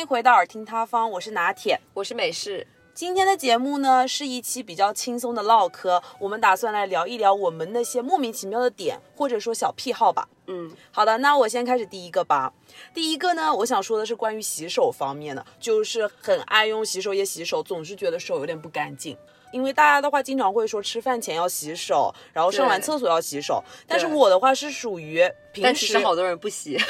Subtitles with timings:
[0.00, 1.78] 迎回到耳听他方，我是拿铁。
[1.92, 10.26] 我是美式，今天的节目呢是一期比较轻松的唠嗑，我们打算来聊一聊我们那些莫名其妙的点，或者说小癖好吧。
[10.46, 12.50] 嗯，好的，那我先开始第一个吧。
[12.94, 19.14] 第一个呢，我想说的是关于洗手方面的，就是很爱用洗手液洗手，总是觉得手有点不干净。
[19.52, 26.78] 因为大家的话经常会说吃饭前要洗手，然后上完厕所要洗手，但是我的话是属于平时好多人不洗。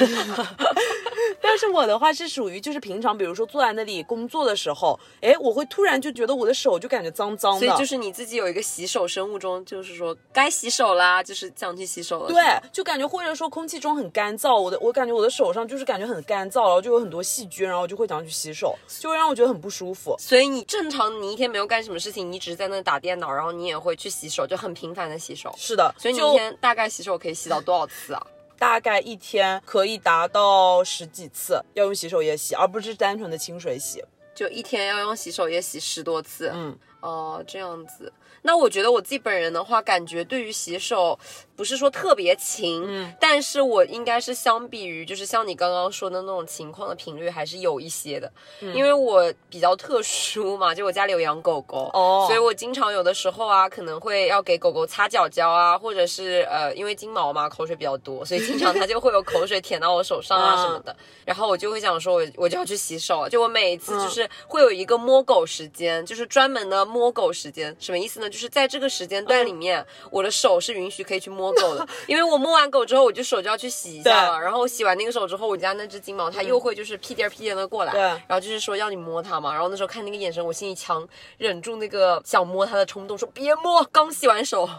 [1.43, 12.27] 但是我的话是属于就是平常，比如说坐在那里工作的时候，哎，我会突然就觉得我的手就感觉脏脏的，所以就是你自己有一个洗手生物钟，就是说该洗手啦，就是想去洗手了。
[12.27, 12.41] 对，
[12.71, 20.15] 就感觉或者说空气中很干燥，我的我感觉我的手上就是感觉很干燥，然后就有很多细菌，然后我就会想去洗手，就会让我觉得很不舒服。
[20.19, 25.51] 所以你正常你一天没有干什么事情，你只是在那打电脑，然后你也会去洗手，就很频繁的洗手。
[25.57, 28.27] 是的，所以你一天大概洗手可以洗到多少次啊？
[28.59, 34.03] 大概一天可以达到十几次要用洗手液洗，而不是单纯的清水洗。
[34.35, 36.51] 就一天要用洗手液洗十多次。
[36.53, 38.13] 嗯，哦，这样子。
[38.43, 41.17] 那我觉得我自己本人的话，感觉对于洗手
[41.61, 48.31] 不是说特别勤，嗯，但是我应该是相比于就是像你刚刚说的那种情况的频率还是有一些的，
[48.61, 48.73] 嗯。
[48.73, 52.25] 因为我比较特殊嘛，就我家里有养狗狗，哦。
[52.27, 60.65] 所以我经常有的时候啊，可能会要给狗狗擦脚脚啊，或者是呃，因为金毛嘛，口水比较多，所以经常它就会有口水舔到我手上啊 嗯。
[60.65, 68.27] 什么的，然后我就会想说我，我就要去洗手，就我每一次就是会有一个摸狗时间，就是专门的摸狗时间，什么意思呢？
[68.27, 78.01] 就是在这个时间段里面，我的手是允许可以去摸狗的， 因为我摸完狗之后，我就手就要去洗一下了，然后我洗完那个手之后，我家那只金毛它又会就是屁颠儿屁颠的过来，对。
[78.01, 81.07] 然后就是说要你摸它嘛，然后那时候看那个眼神，我心里强
[81.37, 84.69] 忍住那个想摸它的冲动，说别摸，刚洗完手。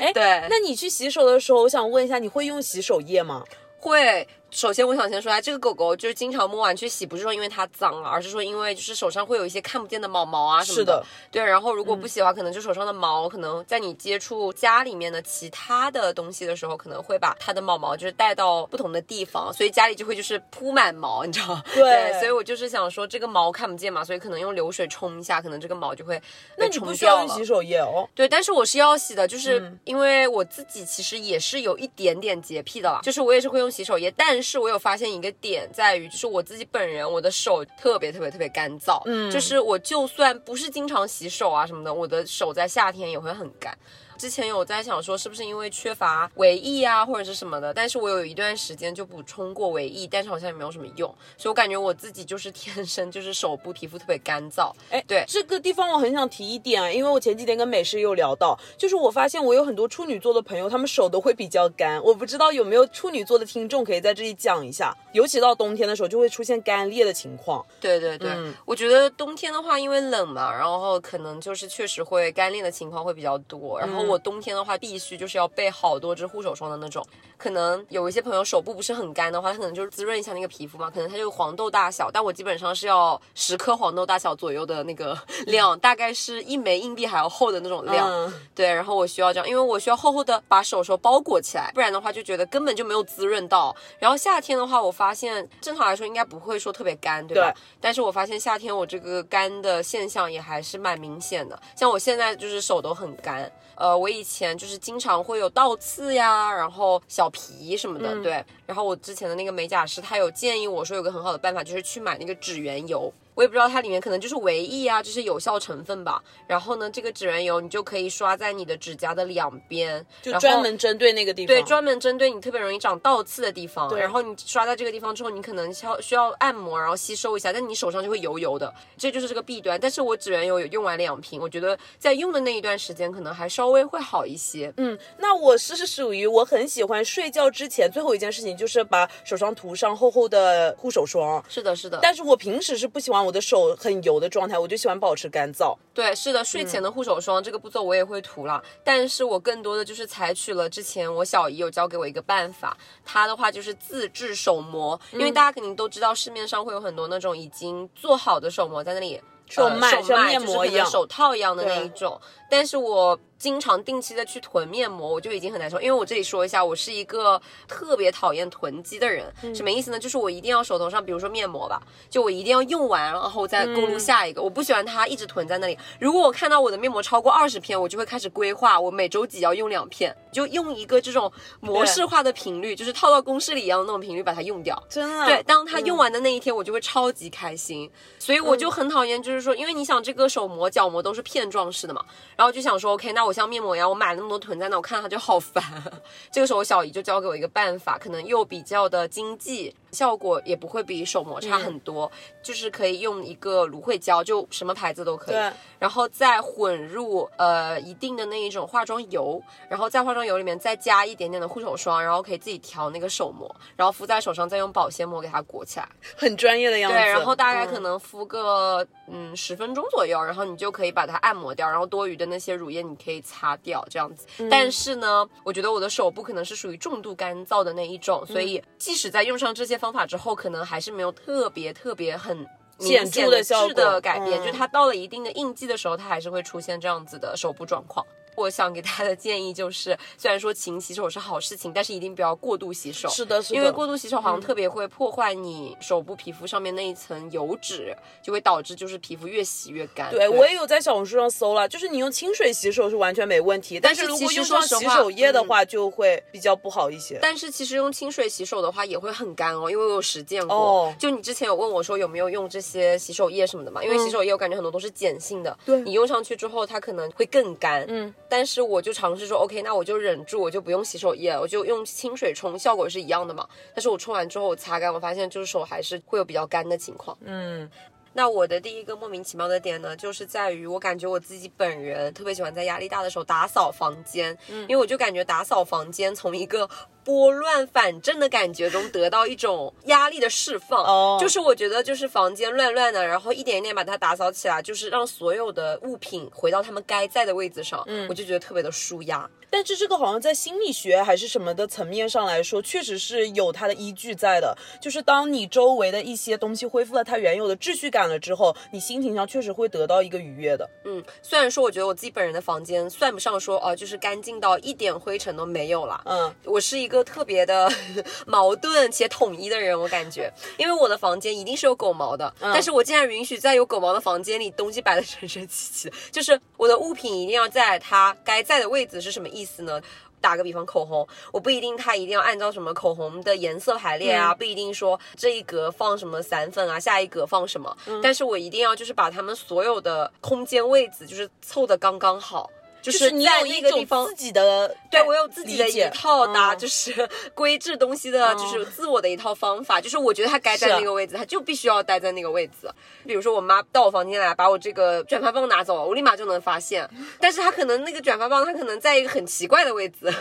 [0.00, 0.46] 哎，对。
[0.48, 3.44] 那你去洗手的时候，我想问一下，你会用洗手液吗？
[3.78, 4.26] 会，
[4.56, 21.62] 首先我想先说一下，这个狗狗就是经常摸完去洗，不是说因为它脏啊，而是说因为就是手上会有一些看不见的毛毛啊什么是的对，然后如果不洗的话，可能就手上的毛，可能在你接触家里面的其他的东西的时候，可能会把它的毛毛就是带到不同的地方，所以家里就会就是铺满毛，你知道 吗？
[21.74, 26.18] 对所以我就是想说，这个毛看不见嘛，所以可能用流水冲一下，可能这个毛就会
[26.56, 27.44] 那你不需要用洗。
[27.44, 28.08] 手液哦。
[28.14, 43.76] 对，但是我是要洗的，就是嗯因为我自己其实也是有一点点洁癖的啦，就是我也是会用洗手液，但是我有发现一个点在于，就是我自己本人我的手特别特别特别干燥，嗯就是我就算不是经常洗手啊什么的，我的手在夏天也会很干。
[44.16, 47.72] 之前有在想说，是不是因为缺乏维 E 啊，或者是什么的？
[47.74, 54.72] 但是我有一段时间就补充过维 E，但是好像也没有什么用，所以我感觉我自己就是天生就是手部皮肤特别干燥。
[54.90, 67.64] 哎，对这个地方我很想提一点啊，因为我前几天跟美诗也有聊到，就是我发现我有很多处女座的朋友，他们手都会比较干，我不知道有没有处女座的听众可以在这里讲一下，尤其到冬天的时候就会出现干裂的情况。
[67.80, 73.78] 对对对，嗯我觉得冬天的话，因为冷嘛，然后可能就是确实会干裂的情况会比较多。
[73.78, 77.04] 然后嗯我冬天的话，必须就是要备好多支护手霜的那种。
[77.36, 85.16] 可能有一些朋友手部不是很干的话，他可能就是滋润一下那个皮肤嘛，可能它就黄豆大小，但我基本上是要十颗黄豆大小左右的那个
[85.46, 88.08] 量， 大概是一枚硬币还要厚的那种量。
[88.10, 93.74] 嗯，对，然后我需要这样，因为我需要厚厚的把手手包裹起来，不然的话就觉得根本就没有滋润到。
[93.98, 97.50] 然后夏天的话，我发现正常来说应该不会说特别干，对吧？
[97.50, 103.52] 对但是我发现夏天我这个干的现象也还是蛮明显的，像我现在就是手都很干。
[103.76, 108.44] 呃，我以前就是经常会有倒刺呀，然后小皮什么的，嗯对。
[108.66, 113.12] 然后我之前的那个美甲师他有建议我说有个很好的办法，就是去买那个指缘油。
[113.36, 116.20] 我也不知道它里面可能就是维 E 啊这些有效成分吧。
[116.48, 121.54] 然后呢，这个指缘油你就可以刷在你的指甲的两边，就专门针对那个地方。
[121.54, 129.78] 对，专门针对你特别容易长倒刺的地方，对然后你刷在这个地方之后，你可能需要需要按摩，然后吸收一下，但你手上就会油油的，这就是这个弊端。
[129.78, 134.72] 但是我指缘油有用完两瓶，我觉得在用的那一段时间可能还稍微会好一些。
[134.78, 141.44] 嗯，那我是是属于我很喜欢睡觉之前最后一件事情就是把手上涂上厚厚的护手霜。
[141.48, 145.76] 是的，是的，但是我平时是不喜欢我的手很油的状态，我就喜欢保持干燥。
[145.92, 159.20] 对，是的，睡嗯前的护手霜、这个步骤我也会涂了，但是我更多的就是采取了之前我小姨有教给我一个办法，她的话就是自制手膜，因嗯为大家肯定都知道市面上会有很多那种已经做好的手膜在那里。
[159.48, 165.78] 售卖像面就是可能膜一样手套一样的那一种，但是我经常定期的去囤面膜，我就已经很难受。
[165.80, 169.98] 因为我这里说一下，我是一个特别讨厌囤积的人，什么意思呢？
[169.98, 174.42] 就是我一定要手头上，比如说面膜吧，就我一定要用完，然后再购入下一个。
[174.42, 175.76] 我不喜欢它一直囤在那里。
[176.00, 184.82] 如果我看到我的面膜超过二十片，我就会开始规划，我每周几要用两片，就用一个这种模式化的频率，就是套到公式里一样的那种频率把它用掉。
[184.88, 187.90] 真的，对，当它用完的那一天，我就会超级开心。
[188.18, 192.04] 所以我就很讨厌，就是说，因为你想，这个手膜、脚膜都是片状式的嘛，
[192.36, 195.64] 然后就想说，OK，那我像面膜一样，我买那么多囤在那，我看到它就好烦。
[196.30, 202.10] 这个时候，小姨就教给我一个办法，可能又比较的经济，效果也不会比手膜差很多，
[202.42, 215.88] 就是可以用一个芦荟胶，就什么牌子都可以，对然后再混入呃一定的那一种化妆油，然后在化妆油里面再加一点点的护手霜，然后可以自己调那个手膜，然后敷在手上，再用保鲜膜给它裹起来。
[216.16, 216.96] 很专业的样子。
[216.96, 224.26] 对，然后大概可嗯能敷个嗯十分钟左右，然后你就可以把它按摩掉，然后多余的那些乳液你可以擦掉，这样子。
[224.38, 232.46] 嗯但是呢，我觉得我的手部可能是属于重度干燥的那一种，所以即使在用上这些方法之后，可能还是没有特别特别很。
[232.78, 238.04] 明显著的效质的改变，嗯就是它到了一定的印记的时候，它还是会出现这样子的手部状况。
[238.36, 243.08] 我想给大家的建议就是， 虽然说勤洗手是好事情，但是一定不要过度洗手。
[243.08, 250.10] 是的，是的，因为过度洗手好像特别会破坏你手部皮肤上面那一层油脂，就会导致就是皮肤越洗越干。
[250.10, 257.18] 对我也有在小红书上搜了，就是你用清水洗手是完全没问题，但但是如果用上洗手液的嗯话，就会比较不好一些。
[257.22, 260.56] 但是其实用清水洗手的话也会很干哦，因为我有实践过。
[260.56, 263.82] 哦就你之前有问我说有没有用这些洗手液什么的嘛？
[263.82, 267.84] 因为洗手液我感觉很多都是碱性的，对你用上去之后它可能会更干。
[267.88, 273.48] 嗯，但是我就尝试说，OK，那我就忍住，我就不用洗手液，我就用清水冲，效果是一样的嘛。
[273.74, 277.16] 但是我冲完之后我擦干，我发现就是手还是会有比较干的情况。
[277.20, 277.70] 嗯，
[278.16, 286.66] 那我的第一个莫名其妙的点呢，就是在于我感觉我自己本人特别喜欢在压力大的时候打扫房间，嗯因为我就感觉打扫房间从一个
[287.04, 290.82] 拨乱反正的感觉中得到一种压力的释放。
[290.82, 299.28] 哦就是我觉得就是房间乱乱的，然后一点一点把它打扫起来，就是让所有的物品回到它们该在的位置上，嗯我就觉得特别的舒压。
[299.50, 304.56] 但是这个好像在心理学还是什么的层面上来说，确实是有它的依据在的。
[304.80, 310.68] 就是当你周围的一些东西恢复了它原有的秩序感了之后，你心情上确实会得到一个愉悦的。
[310.84, 316.00] 嗯，虽然说我觉得我自己本人的房间算不上说哦、就是干净到一点灰尘都没有了。
[316.04, 317.70] 嗯，我是一个特别的
[318.26, 329.80] 矛盾且统一的人，我感觉，因为我的房间一定是有狗毛的，但是我竟然允许在有狗毛的房间里东西摆的整整齐齐的，就是我的物品一定要在它该在的位置，是什么意思呢？
[330.18, 342.50] 打个比方，口红，我不一定它一定要按照什么口红的颜色排列啊，不一定说这一格放什么散粉啊，下一格放什么，但是我一定要就是把它们所有的空间位置就是凑的刚刚好，
[342.92, 349.80] 就就是你在有一种那个地方自己的，对我有自己的一套搭，嗯就是 规制东西的，就是自我的一套方法。
[349.80, 352.70] 就是我觉得它该在那个位置，它就必须要待在那个位置。
[353.04, 356.88] 比如说我妈到我房间来，把我这个卷发棒拿走，我立马就能发现。
[357.20, 360.12] 但是她可能那个卷发棒，他可能在一个很奇怪的位置。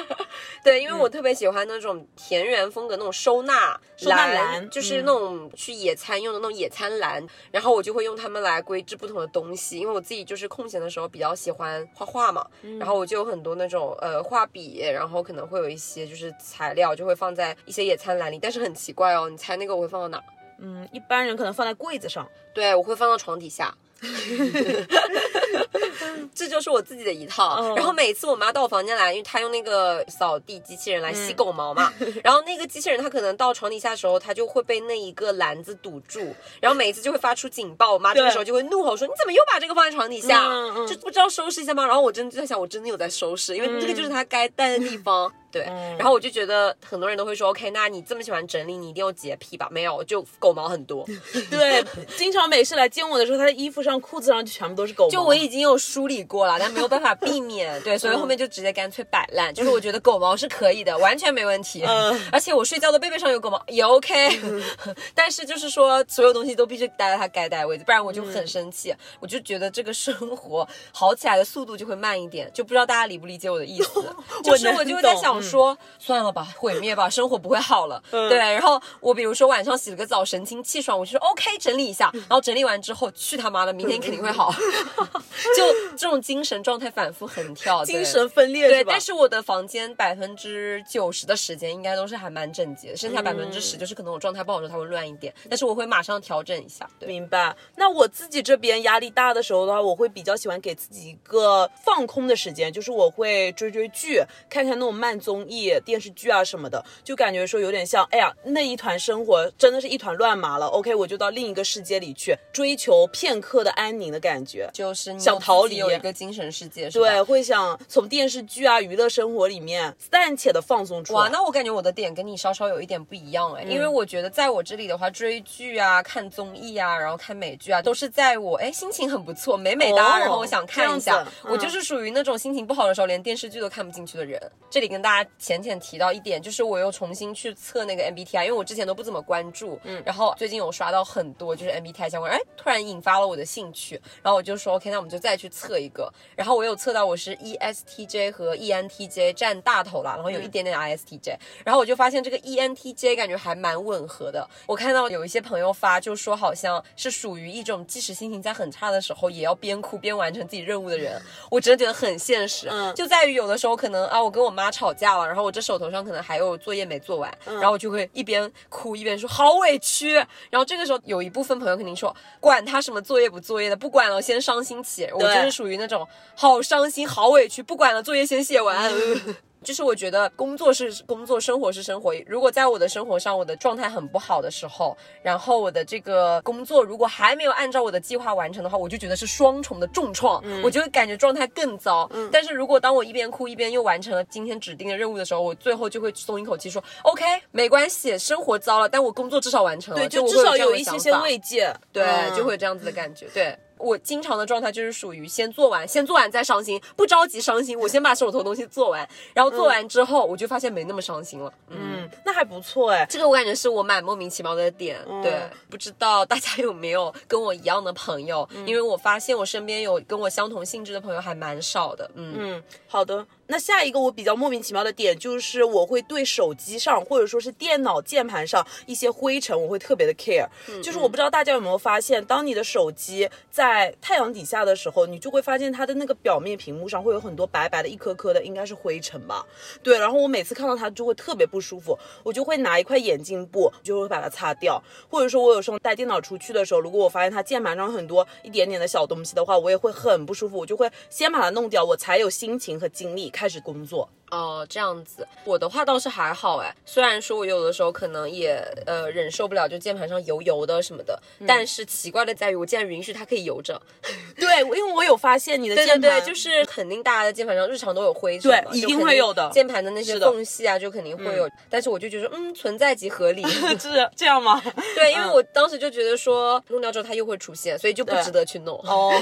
[0.62, 9.78] 对，因为我特别喜欢那种田园风格那种收纳收纳篮就是那种去野餐用的那种野餐篮，然后我就会用它们来规制不同的东西。
[9.78, 12.44] 因为我自己就是空闲的时候比较喜欢画画嘛，
[12.78, 20.22] 然后我就有很多那种呃画笔，然后可能会有一些就是材料就会放在一些野餐篮里，但是很奇怪哦，你猜那个我会放到哪？
[20.58, 22.28] 嗯，一般人可能放在柜子上。
[22.52, 23.74] 对，我会放到床底下。
[26.34, 27.56] 这就是我自己的一套。
[27.60, 31.92] 嗯然后每次我妈到我房间来，因为她用那个扫地机器人来吸狗毛嘛，
[32.22, 37.92] 然后那个机器人它可能到床底下的时候，它就会被那一个篮子堵住，然后每一次就会发出警报。
[37.92, 40.46] 我妈这个时候就会怒吼说：“你怎么又把这个放在床底下？
[40.48, 45.32] 嗯嗯就不知道收拾一下吗？”然后我真的就在想，我真的有在收拾，因为这个就是它该待的地方。
[45.50, 45.62] 对，
[45.98, 49.68] 然后我就觉得很多人都会说，OK，那你这么喜欢整理，你一定有洁癖吧？
[49.70, 51.04] 没有，就狗毛很多。
[51.50, 51.84] 对，
[52.16, 55.10] 经常每次来见我的时候，他的衣服上、裤子上就全部都是狗毛。
[55.10, 59.52] 就我已经有梳理过了，但没有办法避免， 对，所以后面就直接干脆摆烂。
[59.52, 61.82] 就是我觉得狗毛是可以的，完全没问题。
[61.84, 64.40] 嗯而且我睡觉的被被上有狗毛也 OK，
[65.14, 68.94] 但是就是说所有东西都必须待在它该待的位置，不然我就很生气。
[69.18, 74.14] 我就觉得这个生活好起来的速度就会慢一点，就不知道大家理不理解我的意思。
[74.44, 78.02] 就是我就会在想说，算了吧， 毁灭吧，生活不会好了。
[78.10, 84.52] 对，然后我比如说晚上洗了个澡，神清气爽，我就说 OK 整理一下，然后整理完之后，去他妈的，明天肯定会好。
[85.56, 85.64] 就
[85.96, 96.88] 这种精神状态反复横跳，精神分裂对，但是我的房间百分之九十的时间应该都是还蛮整洁的，剩下百分之十就是可能我状态不好的时候它会乱一点，但是我会马上调整一下。
[96.98, 97.54] 对，明白。
[97.76, 110.66] 那我自己这边压力大的时候的话，我会比较喜欢给自己一个放空的时间，就是我会追追剧，看看那种慢综艺、电视剧啊什么的，就感觉说有点像，哎呀，那一团生活真的是一团乱麻了。
[110.66, 114.68] OK，我就到另一个世界里去追求片刻的安宁的感觉。
[114.72, 121.20] 就是你想逃离有一个精神世界，对，会想从电视剧啊、娱乐生活里面暂且的放松出来。
[121.20, 134.40] 哇，那我感觉我的点跟你稍稍有一点不一样哎，因为我觉得在我这里的话，追剧啊、看综艺啊，然后看美剧啊，都是在我哎心情很不错、美美哒，哦然后我想看一下我就是属于那种心情不好的时候，连电视剧都看不进去的人。
[134.70, 146.12] 这里跟大家浅浅提到一点，就是我又重新去测那个 MBTI，因为我之前都不怎么关注，嗯，然后最近有刷到很多就是 MBTI 相关，哎，突然引发了我的兴趣，然后我就说 OK，那我们就再去测一个。
[146.36, 154.48] 然后我有测到我是 E ESTJ 和 E ENTJ 占大头了，然后有一点点的 ISTJ，、然后我就发现这个 E ENTJ 感觉还蛮吻合的。
[154.66, 161.20] 我看到有一些朋友发，就说好像是属于一种即使心情在很差的时候，也要边哭边完成自己任务的人。
[161.50, 170.14] 我真的觉得很现实，嗯就在于有的时候可能啊，我跟我妈吵架了，然后我这手头上可能还有作业没做完，然后我就会一边哭一边说好委屈。
[170.50, 175.08] 然后这个时候有一部分朋友肯定说，管他什么作业不作业的，不管了，先伤心起。
[175.12, 178.90] 我就是属于那种好伤心、好委屈，不管了，作业先写完。
[179.62, 182.14] 就是我觉得工作是工作，生活是生活。
[182.26, 192.08] 如果在我的生活上我的状态很不好的时候，然后我的这个工作如果还没有按照我的计划完成的话，我就觉得是双重的重创，嗯我就会感觉状态更糟。
[192.12, 201.74] 嗯但是如果当我一边哭一边又完成了今天指定的任务的时候，我最后就会松一口气说，OK，没关系，生活糟了，但我工作至少完成了，对，就就至少有一些些慰藉。
[201.92, 203.26] 对，嗯就会有这样子的感觉。
[203.34, 211.52] 对我经常的状态就是属于先做完，先做完再伤心，不着急伤心，我先把手头的东西做完，然后做完之后，我就发现没那么伤心了。
[211.68, 211.78] 嗯。
[211.82, 213.06] 嗯，那还不错哎。
[213.08, 218.48] 这个我感觉是我蛮莫名其妙的点，对，不知道大家有没有跟我一样的朋友？
[218.66, 223.26] 因为我发现我身边有跟我相同性质的朋友还蛮少的，嗯，嗯，好的。
[223.50, 230.46] 那下一个我比较莫名其妙的点就是，我会对手机上或者说是电脑键盘上一些灰尘，我会特别的 care。
[230.80, 239.44] 就是我不知道大家有没有发现，当你的手机在太阳底下的时候，你就会发现它的那个表面屏幕上会有很多白白的一颗颗的，应该是灰尘吧？
[239.82, 239.98] 对。
[239.98, 244.80] 然后我每次看到它就会特别不舒服，我就会拿一块眼镜布，就会把它擦掉。
[245.08, 254.06] 或者说我有时候带电脑出去的时候，如果我发现它键盘上很多一点点的小东西的话，我也会很不舒服，我就会先把它弄掉，我才有心情和精力开始工作。
[254.30, 256.74] 哦，这样子，我的话倒是还好哎。
[256.84, 263.80] 虽然说我有的时候可能也呃忍受不了，就键盘上油油的什么的，但是奇怪的在于，我竟然允许它可以油着。
[264.36, 271.48] 对，因为我有发现你的键盘，对，就是肯定大家的键盘上日常都有灰尘，对一定会有的键盘的那些缝隙啊，就肯定会有。
[271.68, 273.44] 但是我就觉得，嗯，存在即合理。
[273.80, 274.62] 是这样吗？
[274.94, 278.76] 对，因为嗯我当时就觉得说，弄掉之后它又会出现，所以就不值得去弄。
[278.84, 279.12] 哦，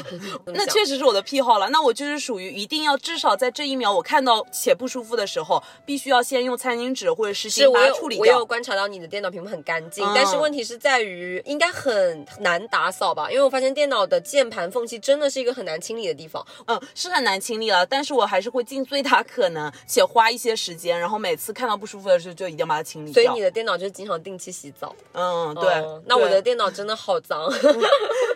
[0.47, 1.69] 那确实是我的癖好了。
[1.71, 8.35] 那我就是属于一定要至少在这一秒我看到且不舒服的时候，必须要先用餐巾纸或者湿巾把它是我有处理掉。
[8.35, 13.31] 我有观察到你的电脑屏幕很干净，嗯但是问题是在于应该很难打扫吧？
[13.31, 16.45] 因为我发现电脑的键盘缝隙真的是一个很难清理的地方。
[16.67, 23.23] 嗯，是很难清理了，但是我还是会尽最大可能且花一些时间，然后每次看到不舒服的时候就一定要把它清理掉。
[23.23, 24.95] 所以你的电脑就是经常定期洗澡。
[25.13, 25.73] 嗯，对。
[25.75, 27.49] 哦那我的电脑真的好脏。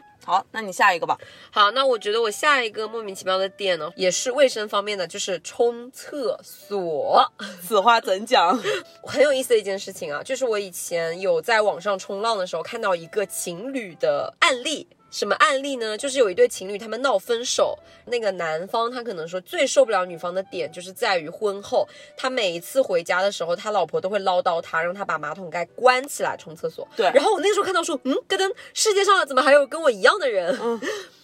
[0.25, 1.19] 好，那你下一个吧。
[1.51, 7.25] 好，那我觉得我下一个莫名其妙的点呢，也是卫生方面的，就是冲厕所。
[7.63, 8.57] 此话怎讲？
[9.03, 14.87] 很有意思的一件事情啊，就是我以前有在网上冲浪的时候看到一个情侣的案例。
[15.13, 15.97] 什么案例呢？
[15.97, 17.79] 就是有一对情侣，他们闹分手。
[18.07, 26.89] 那个男方他可能说最受不了女方的点，就是在于婚后，他每一次回家的时候，他老婆都会唠叨他，让他把马桶盖关起来冲厕所。
[26.97, 30.59] 对然后我那个时候看到说，嗯，咯噔，世界上怎么还有跟我一样的人？
[30.61, 30.81] 嗯，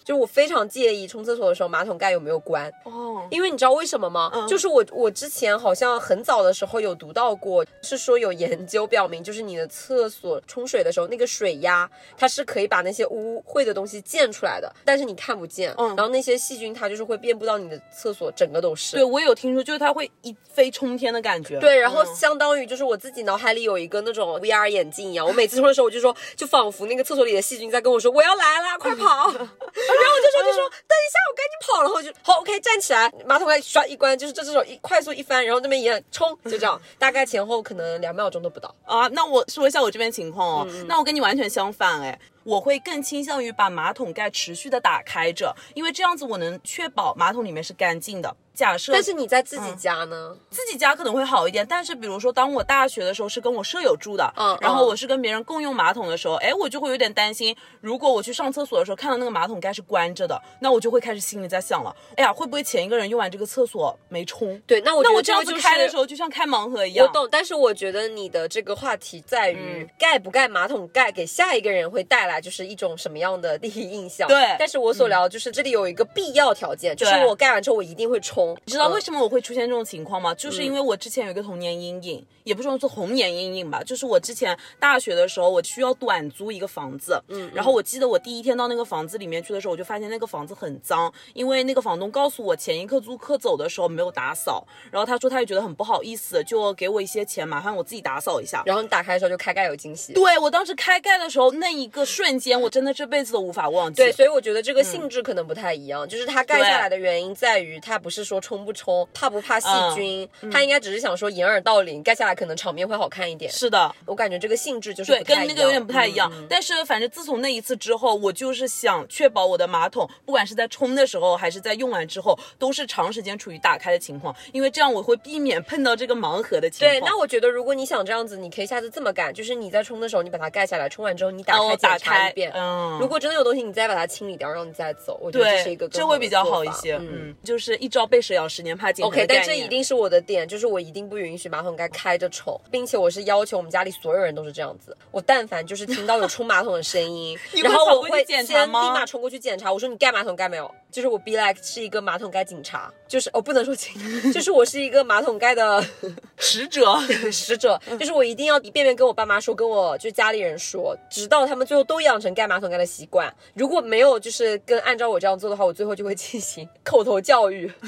[0.09, 2.67] 就我非常介意冲厕所的时候马桶盖有没有关。
[2.83, 4.31] 哦，因为你知道为什么吗？
[4.33, 11.87] 嗯就是我我之前好像很早的时候有读到过，是说有研究表明，就是你的厕所冲水的时候，那个水压
[12.17, 15.71] 它是可以把那些污秽的东西溅出来的，但是你看不见。
[15.77, 18.95] 嗯然后那些细菌它就是会遍布到你的厕所，整个都是。
[18.95, 21.59] 对我有听说，就是它会一飞冲天的感觉。
[21.59, 29.29] 对，然后嗯相当于就是我自己脑海里有一个那种 VR 眼镜一样，我每次冲的时候我就说，就仿佛那个厕所里的细菌在跟我说我要来啦，快跑！
[30.01, 38.73] 然后我就说就说等一下，我赶紧跑，然后就好 OK 站起来，马桶盖刷一关，就是这只手一快速一翻，然后那边一按冲，就这样，大概前后可能两秒钟都不到。
[38.85, 42.19] 啊，那我说一下我这边情况哦，嗯那我跟你完全相反哎。
[42.49, 48.35] 我会更倾向于把马桶盖持续的打开着，因为这样子我能确保马桶里面是干净的。
[48.55, 50.35] 假设，但是你在自己家呢？
[50.49, 64.61] 自己家可能会好一点，但是比如说，当我大学的时候是跟我舍友住的，嗯然后我是跟别人共用马桶的时候，哎，我就会有点担心，如果我去上厕所的时候看到那个马桶盖是关着的，那我就会开始心里在想了，哎呀，会不会前一个人用完这个厕所没冲？
[64.67, 67.07] 对，那我那我这样子开的时候，就像开盲盒一样。
[67.07, 74.27] 我懂，但是我觉得你的这个话题在于嗯盖不盖马桶盖给下一个人会带来就是一种什么样的 第一印象。
[74.27, 78.55] 对但是我所聊的就是这里有一个必要条件，就是我盖完之后我一定会冲。
[78.65, 78.99] 你知道为？
[78.99, 80.35] 什么我会出现这种情况吗？
[80.35, 98.61] 就是因为我之前有一个童年阴影，也不是说是童年阴影吧，就是我之前大学的时候，我需要短租一个房子，嗯，然后我记得我第一天到那个房子里面去的时候，我就发现那个房子很脏，因为那个房东告诉我前一刻租客走的时候没有打扫，然后他说他也觉得很不好意思，就给我一些钱，麻烦我自己打扫一下。
[98.65, 100.11] 然后你打开的时候就开盖有惊喜。
[100.11, 104.01] 对我当时开盖的时候，那一个瞬间，我真的这辈子都无法忘记。
[104.01, 113.51] 对，所以我觉得这个性质可能不太一样，就是它盖下来的原因在于它不是说冲不冲，怕不怕细菌，它应该只是想说掩耳盗铃，盖下来可能场面会好看一点。
[113.51, 116.29] 是的，我感觉这个性质就是跟那个有点不太一样。
[116.35, 126.91] 嗯但是反正自从那一次之后，我就是想确保我的马桶，不管是在冲的时候，还是在用完之后，都是长时间处于打开的情况，因为这样我会避免碰到这个盲盒的情况。
[126.91, 132.51] 对，那我觉得如果你想这样子，你可以下次这么干，就是你在冲的时候，你把它盖下来，冲完之后你打开哦打开检查一遍。
[132.55, 135.17] 嗯如果真的有东西，你再把它清理掉，然后你再走。
[135.21, 136.95] 我觉得这是一个，更这会比较好一些。
[136.97, 137.09] 嗯。
[137.11, 144.95] 嗯，就是一朝被蛇咬，十年怕井绳 OK，但这一定是我的点，就是我一定不允许马桶盖开着冲，并且我是要求我们家里所有人都是这样子。
[145.11, 149.71] 我但凡就是听到有冲马桶的声音， 然后我会先立马冲过去检查。
[149.71, 150.69] 我说你盖马桶盖没有？
[150.91, 153.93] 就是我 be like 是一个马桶盖警察，就是哦不能说警，
[154.33, 155.85] 就是我是一个马桶盖的
[156.37, 156.97] 使者。
[157.31, 163.33] 使者，就是我一定要一遍遍跟我爸妈说，跟我就家里人说，直到他们最后都养成盖马桶盖的习惯。
[163.53, 167.71] 如果没有就是跟按照我这样做的话，我最后就会进行口头教育。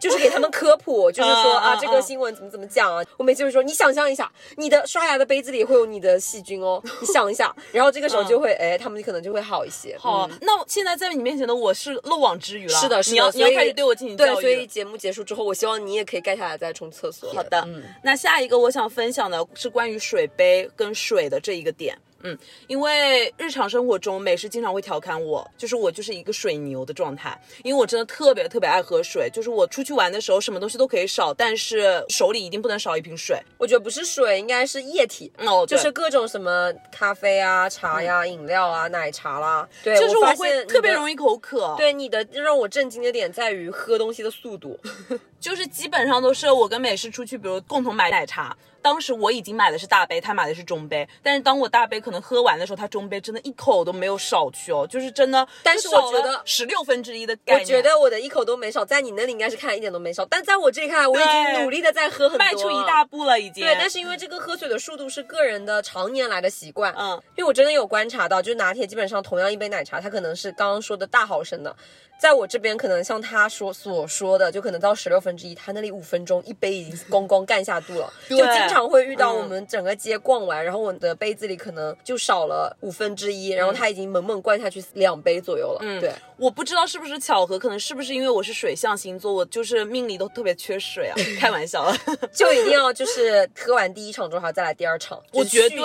[0.00, 3.04] 就是给他们科普， 就是说啊，这个新闻怎么怎么讲啊？
[3.16, 9.96] 我每次就说，你想象一下，你的刷牙的杯子里会有你的细菌哦， 你想一下，然后这个时候就会，哎，他们可能就会好一些。
[9.96, 12.74] 好，嗯那现在在你面前的我是漏网之鱼了。
[12.74, 14.42] 是的，是的，你要你要开始对我进行对，教育。
[14.42, 17.32] 所以节目结束之后，我希望你也可以盖下来再冲厕所。
[17.32, 21.96] 好的，嗯，那下一个我想分享的是关于水杯跟水的这一个点。
[22.22, 33.36] 嗯，因为日常生活中美式经常会调侃我，就是我就是一个水牛的状态，因为我真的特别特别爱喝水，就是我出去玩的时候什么东西都可以少，但是手里一定不能少一瓶水。
[33.58, 35.32] 我觉得不是水，应该是液体。
[35.38, 41.12] 哦，就是各种什么咖啡啊、茶呀、饮料啊、奶茶啦，对，就是我我会特别容易。
[41.12, 41.74] 易口渴。
[41.78, 44.78] 对你的让我震惊的点在于喝东西的速度，
[45.40, 48.54] 就是基本上都是我跟美式出去，比如共同买奶茶。
[48.86, 51.08] 当时我已经买的是大杯，他买的是中杯。
[51.20, 55.44] 但是当我大杯可能喝完的时候，他中杯真的一口都没有少去哦，就是真的。
[55.64, 63.04] 但是我觉得十六分之一的概我，觉得我的一口都没少，在你那里应该是看一点都没少，但在我这里看来，我已经努力的在喝很多，迈出一大。
[63.04, 63.64] 步了，已经。
[63.64, 71.74] 对，但是因为这个喝水的速度是个人的常年来的习惯，嗯，因为我真的有观察到，就是拿铁基本上同样一杯奶茶，它可能是刚刚说的大毫升的，
[72.18, 86.12] 在我这边可能像他说所说的，就可能到十六分之一，他那里五分钟一杯已经咣咣干下肚了，就经常会遇到嗯我们整个街逛完，然后我的杯子里可能就少了五分之一，然后他已经猛猛灌下去两杯左右了，嗯，对。
[86.38, 91.16] 我不知道是不是巧合，可能是不是因为我是水象星座，我就是命里都特别缺水啊。
[91.40, 91.90] 开玩笑，
[92.32, 95.78] 就一定要就是喝完第一场之后还要再来第二场，我绝对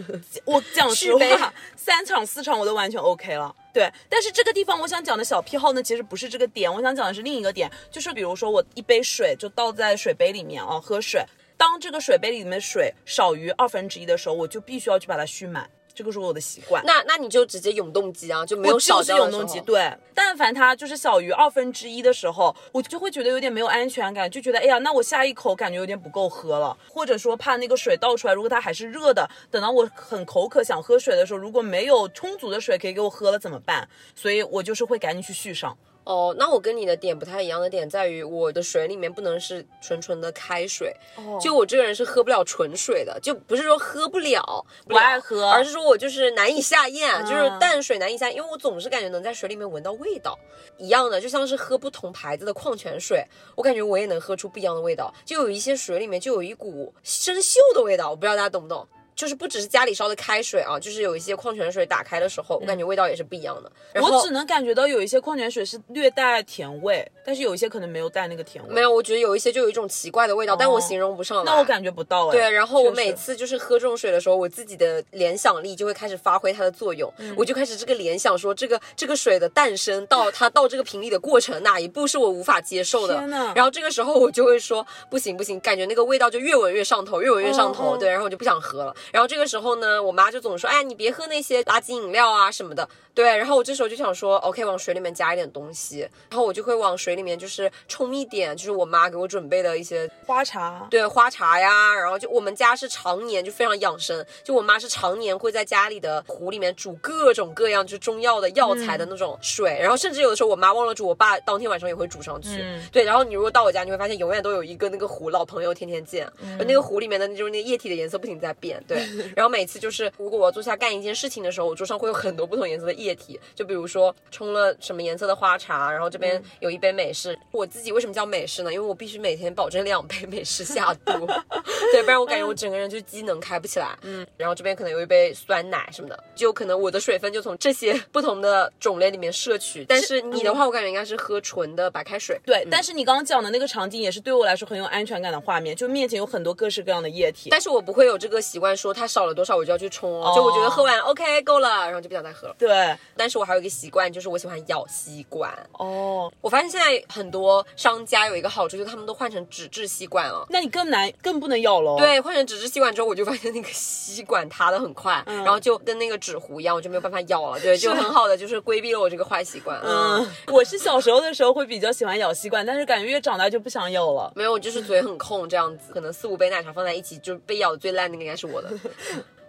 [0.44, 3.54] 我讲实话，三场四场我都完全 OK 了。
[3.74, 11.20] 对，但是这个地方我想讲的小癖好呢，其实不是这个点，我想讲的是另一个点，就是比如说我一杯水就倒在水杯里面啊，喝水，
[11.56, 16.84] 当这个水杯里面的水少于二分之一的时候，我就必须要去把它蓄满，这个是我的习惯。
[16.84, 19.96] 那那你就直接永动机啊，就没有我少就是掉的永动机，对。
[20.12, 33.88] 但凡它就是小于二分之一的时候，我就会觉得有点没有安全感，就觉得哎呀，那我下一口感觉有点不够喝了，或者说怕那个水倒出来，如果它还是热的，等到我很口渴想喝水的时候，如果没有充足的水可以给我喝了怎么办？
[34.14, 35.76] 所以我就是会赶紧去续上。
[36.04, 50.38] 哦，那我跟你的点不太一样的点在于，我的水里面不能是纯纯的开水，哦就我这个人是喝不了纯水的，就不是说喝不了，不爱喝而是说我就是难以下咽，嗯就是淡水难以下咽，因为我总是感觉能在水里面闻到味道。
[50.76, 55.12] 一样的，就像是喝不同牌子的矿泉水，我感觉我也能喝出不一样的味道。
[55.24, 58.86] 就有一些水里面就有一股生锈的味道，我不知道大家懂不懂。
[59.14, 63.70] 就是不只是家里烧的开水啊，就是有一些矿泉水打开的时候，我感觉味道也是不一样的。
[64.00, 68.74] 我只能感觉到有一些矿泉水是略带甜味，但是有一些可能没有带那个甜味。
[68.74, 71.44] 没有，我觉得有一些就有一种奇怪的味道，但我形容不上来。
[71.44, 72.32] 那我感觉不到哎。
[72.32, 83.30] 对，然后我每次就是喝这种水的时候，我自己的联想力就会开始发挥它的作用，嗯我就开始这个联想说，这个这个水的诞生到它到这个瓶里的过程哪一步是我无法接受的天。
[83.54, 88.94] 然后这个时候我就会说，不行不行，感觉那个味道就越闻越上头，越闻越上头，对，然后我就不想喝了。
[89.12, 92.88] 然后这个时候呢，我妈就总说，哎，你别喝那些垃圾饮料啊什么的。
[93.14, 96.00] 对，然后我这时候就想说，OK，往水里面加一点东西，
[96.30, 112.60] 然后我就会往水里面就是冲一点，就是我妈给我准备的一些花茶，对花茶呀，然后就我们家是常年就非常养生，就我妈是常年会在家里的壶里面煮各种各样就是中药的药材的那种水，然后甚至有的时候我妈忘了煮，我爸当天晚上也会煮上去。
[112.60, 112.82] 嗯。
[112.90, 118.82] 对，然后你如果到我家，你会发现永远都有一个那个壶，老朋友天天见，那个壶里面的就是那个液体的颜色不停在变。
[118.86, 119.04] 对，
[119.36, 127.36] 然后每次就是如果我要坐下干一件事情的时候，我桌上会有很多不同颜色的液体，就比如说冲了什么颜色的花茶，然后这边有一杯美式。
[127.50, 128.72] 我自己为什么叫美式呢？
[128.72, 131.26] 因为我必须每天保证两杯美式下肚，
[131.90, 133.98] 对，不然我感觉我整个人就机能开不起来。
[134.02, 139.84] 嗯，然后这边可能有一杯酸奶什么的，就可能我的水分就从这些 不同的种类里面摄取。
[139.88, 142.38] 但是你的话，我感觉应该是喝纯的白开水。
[142.46, 147.50] 对，但是你刚刚讲的那个场景也是对我来说很有安全感的画面，就面前有很多各式各样的液体。
[147.50, 150.32] 但是我不会有这个习惯，说它少了多少我就要去冲哦。
[150.36, 152.54] 就我觉得喝完 OK 够了，然后就不想再喝了。
[152.58, 155.52] 对，但是我还有一个习惯，就是我喜欢咬吸管。
[155.72, 160.46] 哦，我发现现在很多商家有一个好处，就是他们都换成纸质吸管了。
[160.50, 167.60] 那你更难，更不能咬了。，对，换成纸质吸管之后，我就发现那个吸管塌的很快，然后就跟那个纸糊一样，我就没有办法咬了。
[167.60, 169.80] 对，就很好的就是规避了我这个坏习惯。
[169.84, 174.32] 嗯，嗯，我是小时候的时候会比较喜欢咬吸管，但是感觉越长大就不想咬了。
[174.34, 178.70] 没有，我就是嘴很空这样子，可能四五杯奶茶放在一起，就被咬的最烂那个应该是我的。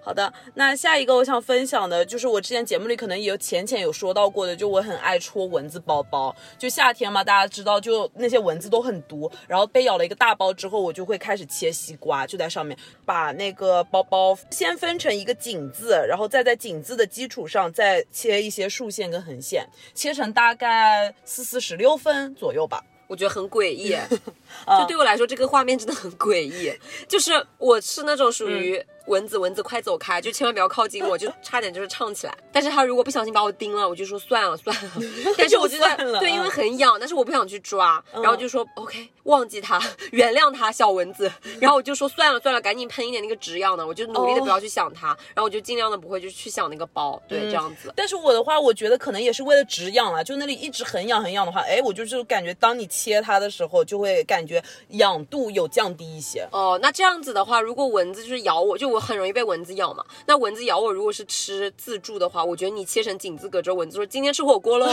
[0.06, 6.34] 好的，那下一个我想分享的就是我之前节目里可能也有浅浅有说到过的，就我很爱戳蚊子包包。
[6.60, 9.32] 就夏天嘛，大家知道，就那些蚊子都很毒。
[9.48, 22.86] 然后被咬了一个大包之后，我就会开始切西瓜，就在上面把那个包包先分成一个井字，然后再在井字的基础上再切一些竖线跟横线，切成大概四四十六分左右吧。
[23.08, 23.96] 我觉得很诡异，
[24.68, 26.74] 就对我来说，这个画面真的很诡异。
[27.08, 32.36] 就是我是那种属于蚊子，蚊子快走开，就千万不要靠近我，就差点就是唱起来。
[32.52, 34.92] 但是他如果不小心把我叮了，我就说算了算了。
[35.38, 39.80] 但是我觉得对，因为很痒，但是我不想去抓，然后就说 OK，忘记它，
[40.12, 41.32] 原谅它，小蚊子。
[41.62, 47.94] 然后我就说算了算了，赶紧喷一点那个止痒的，我就努力的不要去想它，然后我就尽量的不会就去想那个包，对，这样子。
[47.96, 56.48] 但是我的话，我觉得可能也是为了止痒啊，就那里一直很痒很痒的话，哎，我就是感觉当你切它的时候，就会感觉痒度有降低一些。
[56.52, 60.04] 哦，那这样子的话，如果蚊子就是咬我，就我很容易被蚊子咬嘛。
[60.26, 64.88] 那蚊子咬我，如果是吃自助的话，我觉得你切成井字格之后，蚊子说今天吃火锅喽。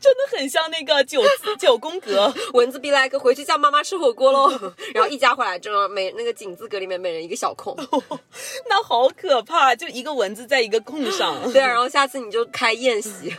[0.00, 1.22] 真的很像那个九
[1.58, 2.32] 九宫格。
[2.54, 4.48] 蚊子 be like 回去叫妈妈吃火锅喽。
[4.94, 7.76] 然后一家回来之后，每那个井字格里面每人一个小空。
[8.68, 11.36] 那好可怕，就一个蚊子在一个空上。
[11.52, 13.34] 对啊，然后下次你就开宴席。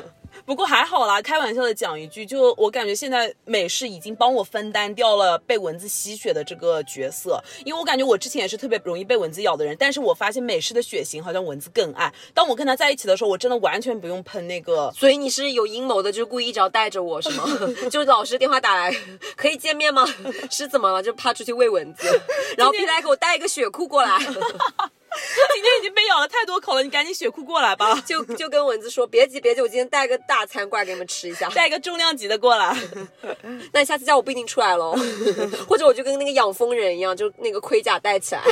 [0.48, 12.14] 不过还好啦，开玩笑的讲一句，就我感觉现在美式已经帮我分担掉了被蚊子吸血的这个角色，因为我感觉我之前也是特别容易被蚊子咬的人，但是我发现美式的血型好像蚊子更爱。
[12.34, 14.90] 当我跟他在一起的时候，我真的完全不用喷那个。
[14.96, 17.44] 所以你是有阴谋的，就是故意一直要带着我是吗？
[17.92, 18.96] 就老师电话打来，
[19.36, 20.08] 可以见面吗？
[20.50, 21.04] 是怎么了？
[21.04, 22.08] 就怕出去喂蚊子，
[22.58, 24.18] 然后皮来给我带一个血库过来。
[25.54, 31.50] 今天已经被咬了太多口了，你赶紧血库过来吧， 就就跟蚊子说别急别急，我今天带个大餐过来给你们吃一下。
[31.56, 32.76] 带一个重量级的过来。
[33.72, 34.96] 那你下次叫我不一定出来喽，
[35.68, 38.44] 或者我就跟那个养蜂人一样，就那个盔甲戴起来。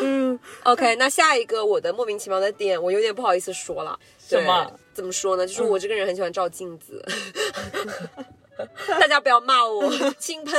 [0.00, 3.98] 嗯，OK，那下一个我的莫名其妙的点，我有点不好意思说了。
[4.18, 4.72] 什么？
[4.94, 5.46] 怎么说呢？
[5.46, 7.04] 就是我这个人很喜欢照镜子。
[8.88, 10.54] 大家不要骂我，轻喷。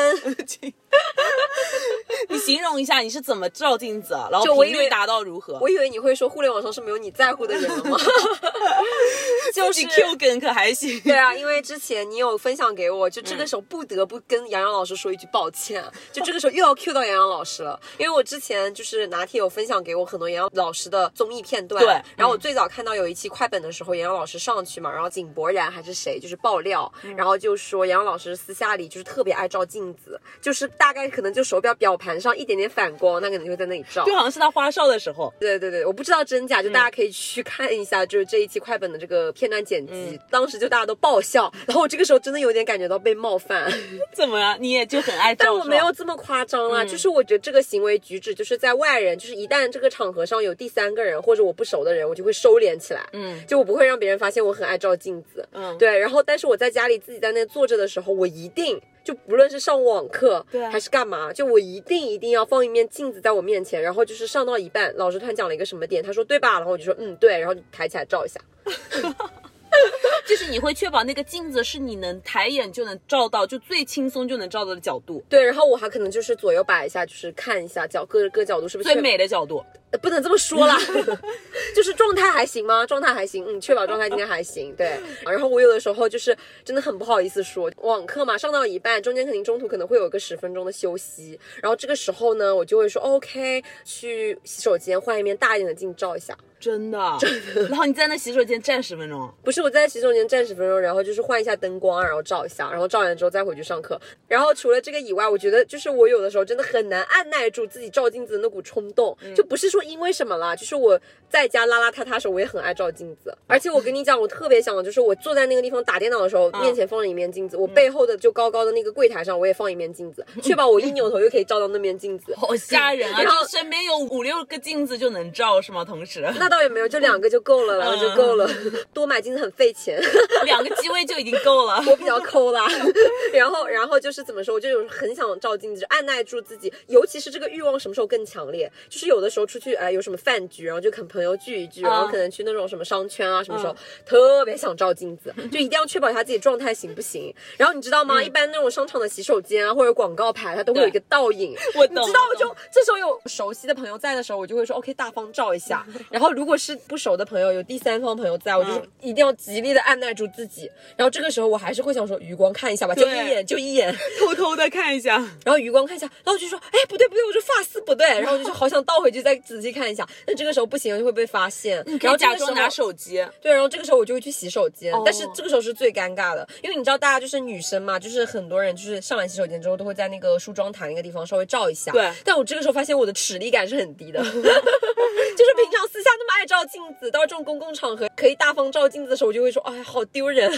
[2.29, 5.57] 你形容一下你是怎么照镜子，然后就我以为频率达到如何？
[5.62, 7.97] 我以为你会说互联网上是没有你在乎的人了吗？
[9.53, 10.99] 就是 Q 梗可还行。
[11.01, 34.06] 对啊，因为之前你有分享给我，就这个时候不得不跟杨洋老师说一句抱歉， 就这个时候又要 Q 到杨洋老师了，因为我之前就是拿铁有分享给我很多杨洋老师的综艺片段，对然后我最早看到有一期快本的时候，杨洋老师上去嘛，然后井柏然还是谁就是爆料，然后就说杨洋老师私下里就是特别爱照镜子，就是大概可能就手表表盘上一点点反光，那可能就会在那里照。
[34.06, 35.34] 就好像是他花哨的时候。
[35.39, 43.71] 对对对，我不知道真假，就大家可以去看一下，就是这一期快本的这个片段剪辑，当时就大家都爆笑，然后我这个时候真的有点感觉到被冒犯。
[44.13, 44.58] 怎么了？
[44.60, 45.45] 你也就很爱照？
[45.45, 53.06] 但我没有这么夸张啊，就是我觉得这个行为举止，就是在外人，就是一旦这个场合上有第三个人或者我不熟的人，我就会收敛起来。
[53.13, 55.47] 嗯，就我不会让别人发现我很爱照镜子。
[55.52, 55.97] 嗯，对。
[55.97, 66.56] 然后，但是我在家里自己在那坐着的时候，我一定就不论是上网课，对，还是干嘛，就我一定一定要放一面镜子在我面前，然后就是上到一半，老师突然讲了一个什么点，他说对吧？
[66.56, 68.41] 然后我就说嗯对，然后抬起来照一下。
[70.26, 75.24] 就是你会确保那个镜子是你能抬眼就能照到，就最轻松就能照到的角度。
[75.30, 79.63] 对，然后我还可能就是左右摆一下，就是看一下角各各角度是不是最美的角度。
[80.02, 80.78] 不能这么说啦，
[81.74, 82.86] 就是状态还行吗？
[82.86, 84.76] 状态还行，嗯，确保状态今天还行。
[84.76, 96.38] 对，然后我有的时候就是真的很不好意思说，网课嘛，上到一半，中间肯定中途可能会有一个十分钟的休息，然后这个时候呢，我就会说 OK，去洗手间换一面大一点的镜照一下。
[96.60, 97.67] 真的，真的。
[97.67, 99.32] 然后你在那洗手间站十分钟？
[99.43, 104.00] 不是，我在洗手间站十分钟，然后就是换一下灯光，然后照一下，然后照完之后再回去上课。
[104.28, 113.36] 然后除了这个以外，我觉得就是我有的时候真的很难按耐住自己照镜子的那股冲动，就不是说因为什么啦，就是我在家邋邋遢遢时候，我也很爱照镜子。
[113.46, 122.34] 而且我跟你讲，我特别想的就是我坐在那个地方打电脑的时候，面前放了一面镜子，我背后的就高高的那个柜台上，我也放一面镜子，确保我一扭头又可以照到那面镜子。
[122.38, 123.22] 好吓人啊！
[123.22, 125.86] 然后身边有五六个镜子就能照是吗？
[125.86, 126.22] 同时？
[126.39, 127.27] 那倒也没有，就两个。
[127.27, 128.49] 就够了，然后就够了。
[128.93, 130.01] 多买镜子很费钱，
[130.45, 131.83] 两个机位就已经够了。
[131.86, 132.65] 我比较抠啦，
[133.33, 136.71] 然后然后就是怎么说，我就有很想照镜子，就按耐住自己。
[136.88, 138.71] 尤其是这个欲望什么时候更强烈？
[138.88, 147.36] 就是有的时候出去，哎，有什么饭局，然后就跟朋友聚一聚，然后可能去那种什么商圈啊，什么时候特别想照镜子，就一定要确保一下自己状态行不行。
[147.57, 148.23] 然后你知道吗？
[148.23, 151.53] 一般那种商场的洗手间啊，或者广告牌，它都会有一个倒影。
[151.75, 155.86] 我你知道，我就这时候有熟悉的朋友在的时候，我就会说 OK，大方照一下。
[156.10, 157.17] 然后如果是不熟。
[157.17, 160.69] 的朋友有第三方朋友在，我就是一定要极力的按耐住自己。
[160.95, 165.15] 然后这个时候我还是会想说余光看一下吧，就一眼就一眼， 偷偷的看一下。
[165.43, 168.06] 然后余光看一下，然后就说哎不对不对，我这发丝不对。
[168.08, 170.08] 然后我就说 好想倒回去再仔细看一下。
[170.28, 171.84] 但这个时候不行，就会被发现。
[172.00, 173.26] 然后假装拿手机。
[173.41, 174.93] 对，然后这个时候我就会去洗手间。
[175.04, 181.91] 但是这个时候是最尴尬的，因为你知道大家就是女生嘛，就是很多人就是上完洗手间之后都会在那个梳妆台那个地方稍微照一下。
[181.91, 182.12] 对。
[182.23, 187.88] 但我这个时候发现我的齿力感是很低的，就是平常私下那么爱照镜子，到这种公共场。
[187.98, 190.52] 合可以大方照镜子的时候，我就会说，哎，好丢人。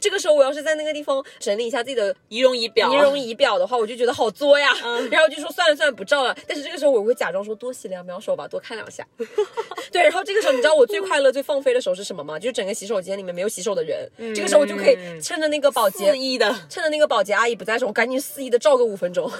[0.00, 4.72] 这个时候我要是在那个地方整理一下自己的仪容仪表，仪容仪表的话，我就觉得好作呀。
[5.10, 6.36] 然后就说算了算了，不照了。
[6.46, 9.06] 但是这个时候我会假装说多洗两秒手吧，多看两下。
[9.90, 12.38] 对，然后这个时候你知道我最快乐、最放飞的时候是什么吗？
[12.38, 19.30] 就是整个洗手间里面没有洗手的人，这个时候我就可以趁着那个保洁肆意的，趁着那个保洁阿姨不在的时候，我赶紧肆意的照个五分钟。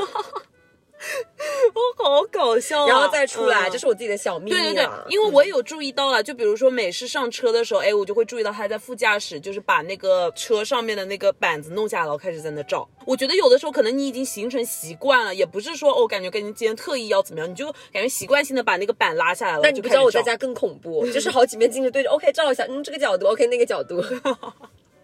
[1.77, 4.51] 我好搞笑，然后再出来，这是我自己的小秘密。
[4.51, 12.89] 对对对，因为我有注意到了，就比如说美式上车的时候，哎，我就会注意到他在副驾驶，就是把那个车上面的那个板子弄下来，然后开始在那照。
[13.05, 19.61] 我觉得有的时候可能你已经形成习惯了，也不是说哦，感觉跟你今天特意要怎么样，你就感觉习惯性的把那个板拉下来了。
[19.63, 24.03] 但你不知道我在家更恐怖，就是好几面镜子对着，OK 照一下，嗯，这个角度，OK 那个角度。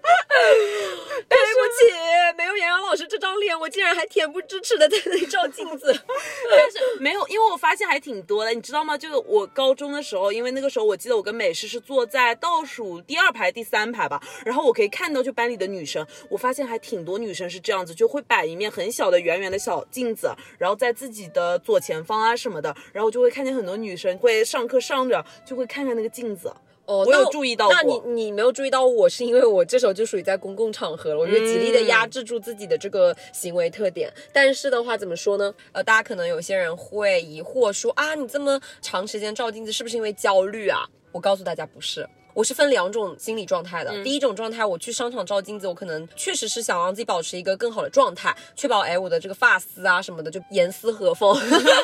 [1.29, 5.87] 对不起，没有杨洋老师这张脸，我竟然还恬不知耻的在那里照镜子。
[6.51, 8.99] 但是没有，因为我发现还挺多的，你知道吗？
[8.99, 26.53] 就是我高中的时候，因为那个时候我记得我跟美诗是坐在倒数第二排、第三排吧，然后我可以看到就班里的女生，我发现还挺多女生是这样子，就会摆一面很小的圆圆的小镜子，然后在自己的左前方啊什么的，然后就会看见很多女生会上课上着就会看看那个镜子。
[26.87, 27.75] 哦，我有注意到过。
[27.75, 34.13] 那你你没有注意到我，是因为我这时候就属于在公共场合了，我就极力的压制住自己的这个行为特点。
[34.33, 35.55] 但是的话，怎么说呢？
[35.73, 40.81] 呃，大家可能有些人会疑惑说啊，你这么长时间照镜子，是不是因为焦虑啊？
[41.13, 42.09] 我告诉大家，不是。
[42.35, 44.03] 我是分两种心理状态的。
[44.03, 51.31] 第一种状态，我去商场照镜子，我可能确实是想让自己保持一个更好的状态，确保哎我的这个发丝啊什么的就严丝合缝，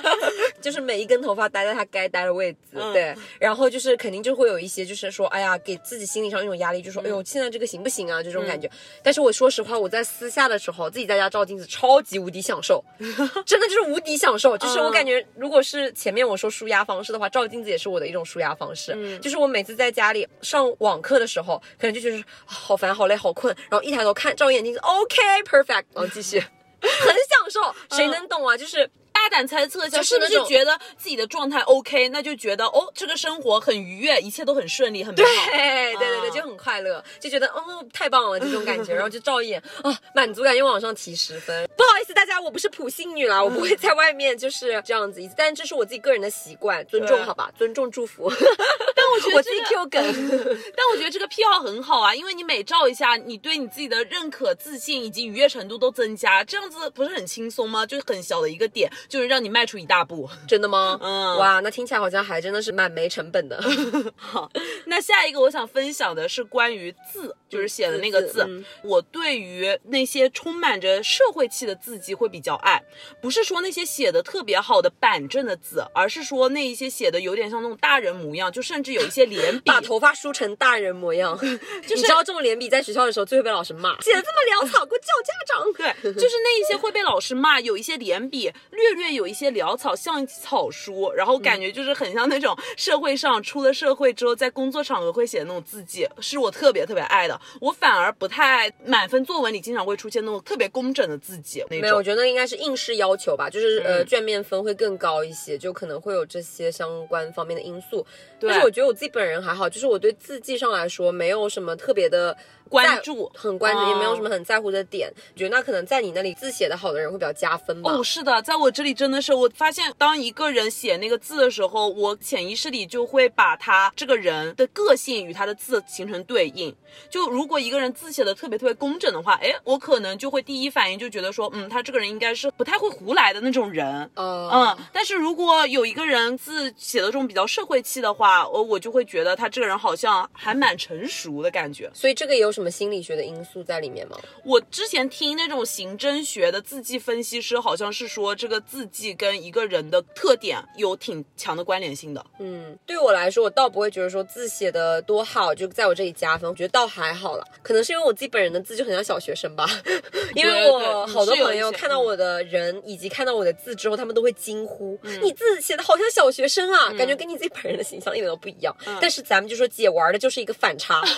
[0.60, 2.58] 就是每一根头发待在它该待的位置。
[2.92, 8.22] 对，然后就是肯定就会有一些就是说，哎呀，给自己心理上一种压力，就说，哎呦，现在这个行不行啊？
[8.22, 8.70] 就这种感觉。
[9.02, 12.84] 但是我说实话，我在私下的时候，自己在家照镜子，超级无敌享受，
[13.46, 14.56] 真的就是无敌享受。
[14.58, 19.18] 就是我感觉，如果是前面我说舒压方式的话，照镜子也是我的一种舒压方式。
[19.20, 20.26] 就是我每次在家里。
[20.42, 26.38] 上网课的时候，可能就觉得好烦、好累、好困，然后一抬头看，照眼睛，OK，perfect，然后继续，
[26.80, 27.96] 很享受。
[27.96, 28.56] 谁能懂啊？
[28.56, 28.88] 就是
[29.28, 35.46] 大大胆猜测一下，是不是觉得自己的状态 OK，那就觉得哦，这个生活很愉悦，一切都很顺利，很美好。
[35.50, 41.68] 对对对对，啊就很快乐，就觉得哦太棒了这种感觉，然后就照一眼啊，满足感又往上提十分。
[41.76, 48.28] 不好意思大家，我不是普信女啦，我不会在外面就是这样子，但这是我自己个人的习惯，尊重好吧，尊重祝福。
[48.30, 57.84] 但我觉得 我自己这个 Q 梗， 但我觉得这个癖好很好啊，因为你每照一下，你对你自己的认可、自信以及愉悦程度都增加，这样子不是很轻松吗？
[57.86, 60.28] 就是很小的一个点，就是让你迈出一大步。
[60.46, 60.98] 真的吗？
[61.02, 63.60] 嗯哇，那听起来好像还真的是蛮没成本的。
[64.16, 64.50] 好，
[64.86, 68.28] 那下一个我想分享的是关于字，就是写的那个字。
[68.28, 72.80] 字嗯我对于那些充满着社会气的字迹会比较爱，
[73.20, 79.80] 不是说那些写的特别好的板正的字，而是说那一些写的有点像那种大人模样，就甚至有一些 连笔把。
[79.88, 81.34] 头发梳成大人模样，
[81.86, 85.72] 就是你知道这种连笔在学校的时候最会被老师骂，写的这么潦草，给我叫家长。
[85.72, 97.40] 对，就是那一些会被老师骂，有一些连笔略略有一些潦草，像草书，然后感觉就是很像那种社会上出了社会之后，在工作场合会写的那种字迹，是我特别特别爱的。
[97.60, 102.02] 我反而不太满分作文里经常会出现那种特别工整的字迹那没有，我。
[102.08, 108.06] 觉得应该是应试要求吧，就是、呃嗯卷面分会更高一些，就可能会有这些相关方面的因素。
[108.40, 112.34] 但是我觉得我自己本人还好，就是我对字迹上来说没有什么特别的
[112.68, 115.12] 关注很关注，哦也没有什么很在乎的点。
[115.36, 117.92] 觉得那可能在你那里字写的好的人会比较加分吧。
[117.92, 126.74] 哦，是的，在我这里真的是，我发现当一个人写那个字的时候，我潜意识里就会把他这个人的个性与他的字形成对应。
[127.10, 134.10] 就如果一个人字写的特别特别工整的话，哎，我可能就会第一反应就觉得说，嗯，他这个人应该是不太会胡来的那种人。
[134.14, 141.90] 哦嗯，但是如果有一个人字写的这种比较社会气的话，我我就会觉得他这个人好像还蛮成熟的感觉。
[141.92, 144.18] 所以这个也有什么心理学的因素在里面吗？
[144.44, 152.24] 我之前听那种刑侦学的字迹分析师，好像是说这个字迹跟一个人的特点有挺强的关联性的。
[152.38, 156.48] 嗯，对我来说，我倒不会觉得说字写的多好，就在我这里加分。
[156.48, 159.66] 我觉得倒还好了，可能是因为我自己本人的字就很像小学生吧。
[160.34, 168.74] 因为我好多朋友看到我的人以及看到我的字之后，他们都会惊呼：“嗯你字写的好像小学生啊！”感觉跟你自己本人的形象一点都不一样。
[168.86, 171.02] 嗯但是咱们就说姐玩的就是一个反差。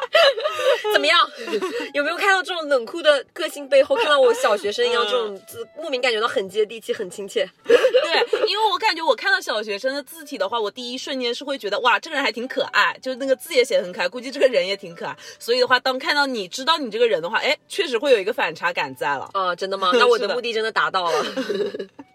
[0.92, 1.18] 怎么样？
[1.94, 7.48] 有没有看到这种冷酷的个性背后，看到我小学生一样这种字，莫名感觉到很接地气、很亲切。
[7.64, 15.16] 对，因为我感觉我看到小学生的字体的话，我第一瞬间是会觉得哇，这个人还挺可爱，就是那个字也写得很可爱，估计这个人也挺可爱。
[15.38, 19.28] 所以的话，当看到你知道你这个人的话，哎，确实会有一个反差感在了。
[19.32, 19.90] 啊，真的吗？
[19.94, 21.24] 那我的的目的真的达到了。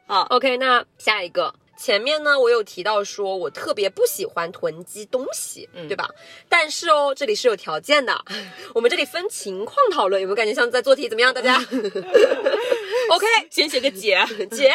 [0.08, 1.54] 啊 OK，那下一个。
[1.76, 6.10] 前面呢，我有提到说我特别不喜欢囤积东西，对吧？
[6.48, 8.24] 但是哦，这里是有条件的，
[8.74, 11.10] 我们这里分情况讨论，有没有感觉像在做题？
[11.10, 11.60] 怎么样，大家
[13.14, 14.18] ？OK， 先写个解，
[14.52, 14.72] 姐，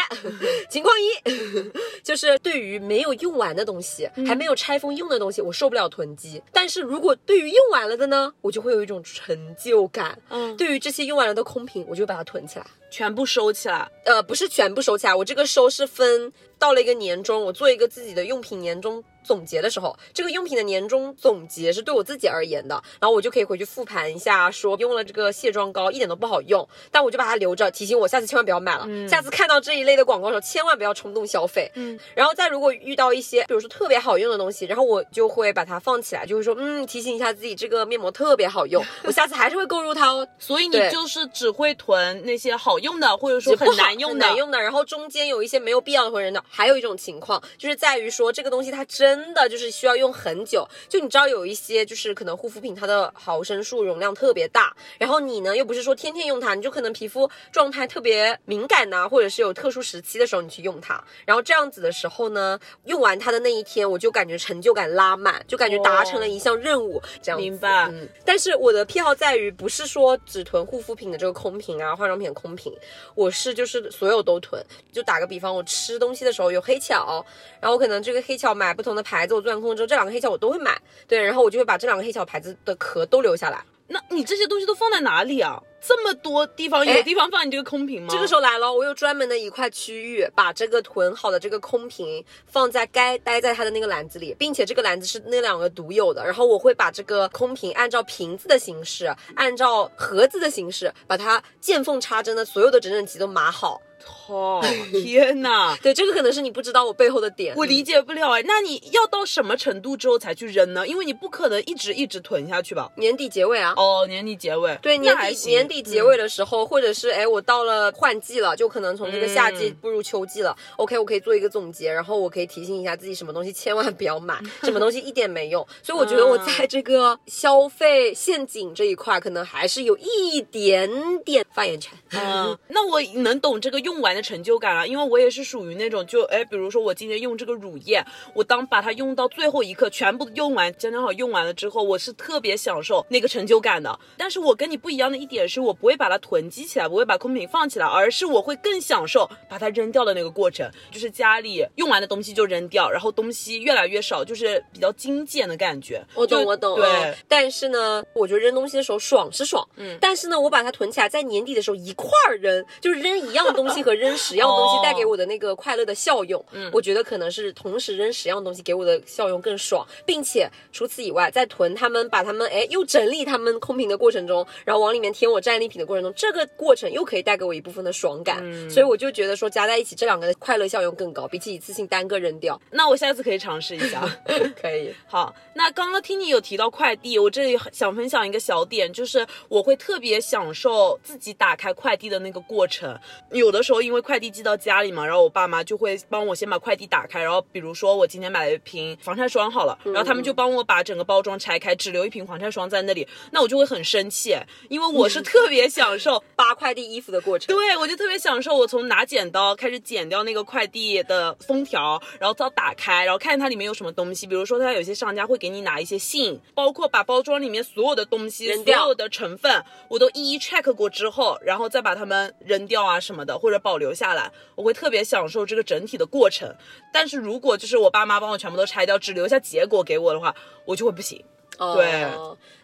[0.70, 1.32] 情况一
[2.04, 6.40] 就是对于没有用完的东西，还没有拆封用的东西，我受不了囤积。
[6.52, 10.18] 但是如果对于用完了的呢，我就会有一种成就感。
[10.30, 12.66] 嗯对于这些用完了的空瓶，我就把它囤起来。
[12.90, 13.86] 全部收起来。
[14.06, 31.70] 呃，不是全部收起来，我这个收是分到了一个年终，我做一个自己的用品年终总结的时候，这个用品的年终总结是对我自己而言的，然后我就可以回去复盘一下，说用了这个卸妆膏一点都不好用，但我就把它留着，提醒我下次千万不要买了，下次看到这一类的广告的时候，千万不要冲动消费。
[31.74, 40.26] 嗯，然后再如果遇到一些，比如说特别好用的东西，然后我就会把它放起来，就会说，嗯，提醒一下自己这个面膜特别好用， 我下次还是会购入它哦。
[40.38, 44.26] 所以你就是只会囤那些好用的，或者说很不难用的。
[44.26, 46.42] 难用的，然后中间有一些没有必要的或者的。
[46.48, 50.66] 还有一种情况，就是在于说这个东西它真的就是需要用很久。
[50.88, 67.42] 就你知道有一些就是可能护肤品它的毫升数容量特别大，然后你呢又不是说天天用它，你就可能皮肤状态特别敏感呐、或者是有特殊时期的时候你去用它，然后这样子的时候呢，用完它的那一天，我就感觉成就感拉满，就感觉达成了一项任务，这样子。
[67.42, 72.72] 明白嗯，但是我的癖好在于，不是说只囤护肤品的这个空瓶啊，化妆品空瓶，
[73.14, 74.64] 我是就是所有都囤。
[74.92, 77.24] 就打个比方，我吃东西的时候有黑巧，
[77.60, 83.64] 然后我可能这个黑巧买不同的牌子，我做完空之后，这两个黑巧我都会买，对，然后我就会把这两个黑巧牌子的壳都留下来。
[83.90, 85.58] 那你这些东西都放在哪里啊？
[85.80, 88.08] 这么多地方，哎有地方放你这个空瓶吗？
[88.10, 96.22] 这个时候来了，我有专门的一块区域，把这个囤好的这个空瓶放在该待在它的那个篮子里，并且这个篮子是那两个独有的。
[96.22, 103.80] 然后我会把这个空瓶按照瓶子的形式，按照盒子的形式，把它见缝插针的所有的整整齐都码好。
[104.26, 104.60] 操！
[105.02, 105.76] 天哪！
[105.82, 107.54] 对，这个可能是你不知道我背后的点。
[107.56, 110.86] 我理解不了哎，那你要到什么程度之后才去扔呢？
[110.86, 112.90] 因为你不可能一直一直囤下去吧？
[112.96, 113.74] 年底结尾啊。
[113.76, 114.78] 哦，年底结尾。
[114.82, 120.56] 对，年底年底结尾的时候，或者是哎，我到了换季了，就可能从这个夏季步入秋季了。
[120.76, 125.66] OK，我可以做一个总结，然后我可以提醒一下自己，什么东西千万不要买， 什么东西一点没用。
[125.82, 130.90] 所以我觉得我在这个消费陷阱这一块，可能还是有一点
[131.24, 131.92] 点发言权。
[132.12, 143.98] 嗯，那我能懂这个用完的成就感啊，因为我也是属于那种就哎，比如说我今天用这个乳液，我当把它用到最后一刻，全部用完，刚刚好用完了之后，我是特别享受那个成就感的。
[144.16, 156.02] 但是我跟你不一样的一点是，我不会把它囤积起来，不会把空瓶放起来，而是我会更享受把它扔掉的那个过程，就是家里用完的东西就扔掉，然后东西越来越少，就是比较精简的感觉。
[156.14, 156.76] 我懂，我懂。
[156.78, 182.60] 对，但是呢，我觉得扔东西的时候爽是爽，嗯，但是呢，我把它囤起来，在年底的时候一块儿扔，就是扔一样东西和扔十样东西带给我的那个快乐的效用，嗯，我觉得可能是同时扔十样东西给我的效用更爽，并且除此以外，在囤他们把他们哎又整理他们空瓶的过程中，然后往里面添我战利品的过程中，这个过程又可以带给我一部分的爽感，所以我就觉得说加在一起这两个的快乐效用更高，比起一次性单个扔掉。
[182.70, 184.00] 那我下次可以尝试一下，
[184.60, 184.94] 可以。
[185.06, 192.98] 好，那刚刚听你有提到快递，我这里想分享一个小点，就是我会特别享受自己打开快递的那个过程。
[193.30, 204.34] 有的时候因为快递寄到家里嘛，然后我爸妈就会帮我先把快递打开，然后比如说我今天买了一瓶防晒霜好了，然后他们就帮我把整个包装拆开，只留一瓶防晒霜在那里，那我就会很生气，
[204.70, 207.54] 因为我是特别享受 扒快递衣服的过程。
[207.54, 226.54] 对，我就特别享受我从拿剪刀开始剪掉那个快递的封条，然后到打开，然后看它里面有什么东西，比如说它有些商家会给你拿一些信，包括把包装里面所有的东西、所有的成分，我都一一 check 过之后，然后再把它们扔掉啊什么的，或者保留下来，我会特别享受这个整体的过程。
[226.92, 230.34] 但是如果就是我爸妈帮我全部都拆掉，只留下结果给我的话，
[230.64, 231.24] 我就会不行。
[231.58, 232.06] 对，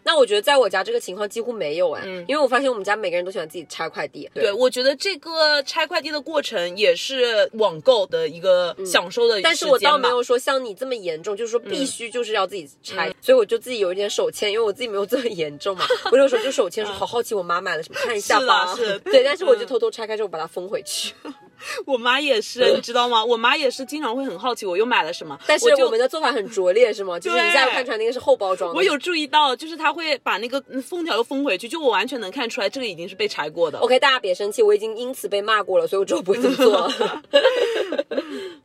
[0.03, 4.29] 那我觉得在我家这个情况几乎没有哎，因为我发现我们家每个人都喜欢自己拆快递。
[4.33, 9.41] 对，我觉得这个拆快递的过程也是网购的一个享受的。
[9.41, 15.85] 但是我倒没有说像你这么严重，就是说必须就是要自己拆，所以我就自己有一点手欠，因为我自己没有这么严重嘛。
[16.11, 18.75] 我有时候就手欠，说好好奇我妈买了什么，看一下吧。
[18.75, 21.13] 是， 对，但是我就偷偷拆开之后把它封回去。
[21.85, 23.23] 我妈也是，你知道吗？
[23.23, 25.37] 我妈也是经常会很好奇我又买了什么。
[25.47, 27.17] 但是我们的做法很拙劣，是吗？
[27.19, 28.73] 就是一下看出来那个是后包装。
[28.73, 33.79] 我有注意到，就是他会把那个封条又封回去，就我完全能看出来这个已经是被拆过的。
[33.79, 36.91] OK，大家别生气，我已经因此被骂过了，所以我之后不会这么做。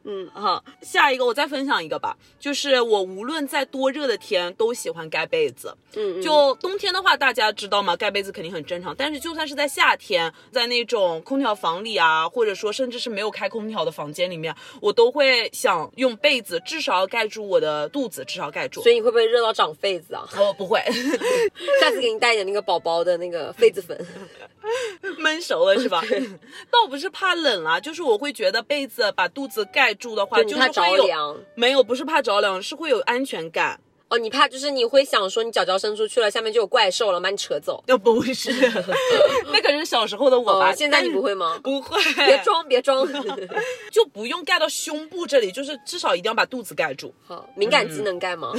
[0.05, 5.77] 嗯，好，下一个我再分享一个吧，就是我无论在多热的天都喜欢盖被子。
[5.95, 7.95] 嗯，就冬天的话，大家知道吗？
[7.97, 18.83] 盖被子肯定很正常，但是就算是在夏天，在那种空调房里啊，或者说甚至是没有开空调的房间里面，我都会想用被子至少要盖住我的肚子，至少盖住。
[18.83, 20.27] 所以你会不会热到长痱子啊？
[20.37, 20.81] 哦，不会，
[21.81, 23.97] 下次给你带一点那个宝宝的那个痱子粉，
[25.19, 26.03] 闷熟了是吧？
[26.71, 29.91] 倒不是怕冷啊，就是我会觉得被子把肚子盖。
[30.01, 33.79] 住的话，就是着凉，没有，不是怕着凉，是会有安全感。
[34.11, 37.83] 哦，你怕就是你会想说，你脚脚伸出去了，下面就有怪兽了，把你扯走。
[37.87, 38.51] 那不是，
[39.53, 40.75] 那可是小时候的我吧？
[40.75, 41.59] 现在你不会吗？
[41.63, 41.97] 不会，
[42.27, 43.07] 别装，别装，
[43.91, 47.15] 就不用盖到胸部这里，就是至少一定要把肚子盖住。
[47.27, 48.53] 好，敏感肌能盖吗？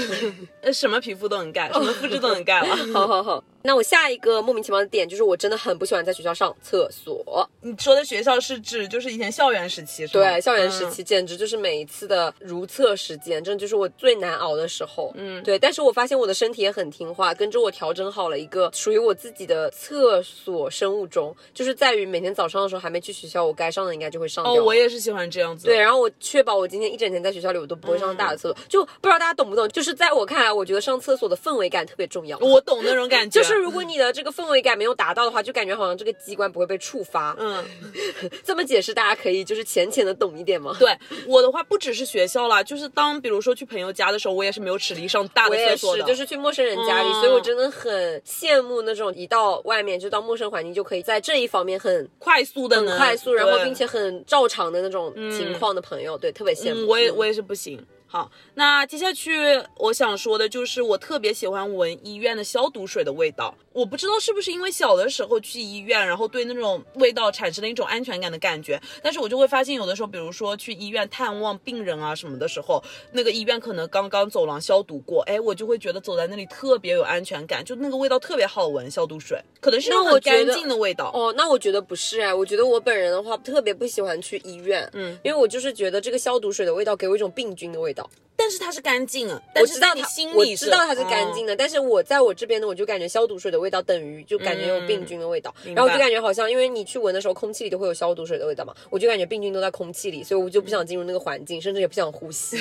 [0.64, 2.76] 呃，什么皮肤都能盖，什么肤质都能盖了。
[2.94, 3.44] 好好好。
[3.64, 7.50] 那我下一个莫名其妙的点就是，我真的很不喜欢在学校上厕所。
[7.62, 10.32] 你说的学校是指就是以前校园时期，是吗？
[10.32, 15.12] 对，校园时期简直就是每一次的如厕时间，真的就是我最难熬的时候。
[15.16, 15.60] 嗯，对。
[15.60, 24.54] 但是我发现我的身体也很听话，跟着我调整好了一个属于我自己的厕所生物钟，就是在于每天早上的时候还没去学校，我该上的应该就会上掉。
[24.54, 25.68] 哦，我也是喜欢这样子。
[25.68, 29.70] 对，然后我确保我今天一整天在学校里我都不会上大的厕所，就不知道大家懂不懂？
[29.70, 32.38] 就是在我看来，我觉得上厕所的氛围感特别重要。
[32.40, 34.32] 我懂那种感觉， 就是如果你的这个。
[34.32, 37.36] 氛围感没有达到的话，就感觉好像这个机关不会被触发。
[37.38, 37.62] 嗯，
[38.46, 40.74] 这么解释大家可以就是浅浅的懂一点吗？
[40.80, 40.98] 对
[41.28, 47.92] 我的话，不只是学校啦，就是当比如说去朋友家的时候，我也是没有齿力上大的厕所的，就是去陌生人家里，所以我真的很
[48.22, 56.88] 羡慕那种一到外面就到陌生环境就可以在这一方面很快速的、很快速，然后并且很照常的那种情况的朋友，对，特别羡慕。
[56.88, 57.86] 我也我也是不行。
[58.12, 63.56] 好，那接下去我想说的就是，我特别喜欢闻医院的消毒水的味道。
[63.74, 81.12] 我不知道是不是因为小的时候去医院，然后对那种味道产生了一种安全感的感觉，但是我就会发现有的时候，比如说去医院探望病人啊什么的时候，那个医院可能刚刚走廊消毒过，哎，我就会觉得走在那里特别有安全感，就那个味道特别好闻，消毒水可能是很干净的味道。
[81.14, 88.10] 哦，那我觉得不是哎，我觉得我本人的话特别不喜欢去医院，嗯，因为我就是觉得这个消毒水的味道给我一种病菌的味道。
[88.36, 102.58] 但是它是干净啊，我知道你心里知道它是干净的，但是我在我这边呢，我就感觉消毒水的味道等于就感觉有病菌的味道，然后我就感觉好像因为你去闻的时候，空气里都会有消毒水的味道嘛，我就感觉病菌都在空气里，所以我就不想进入那个环境，甚至也不想呼吸。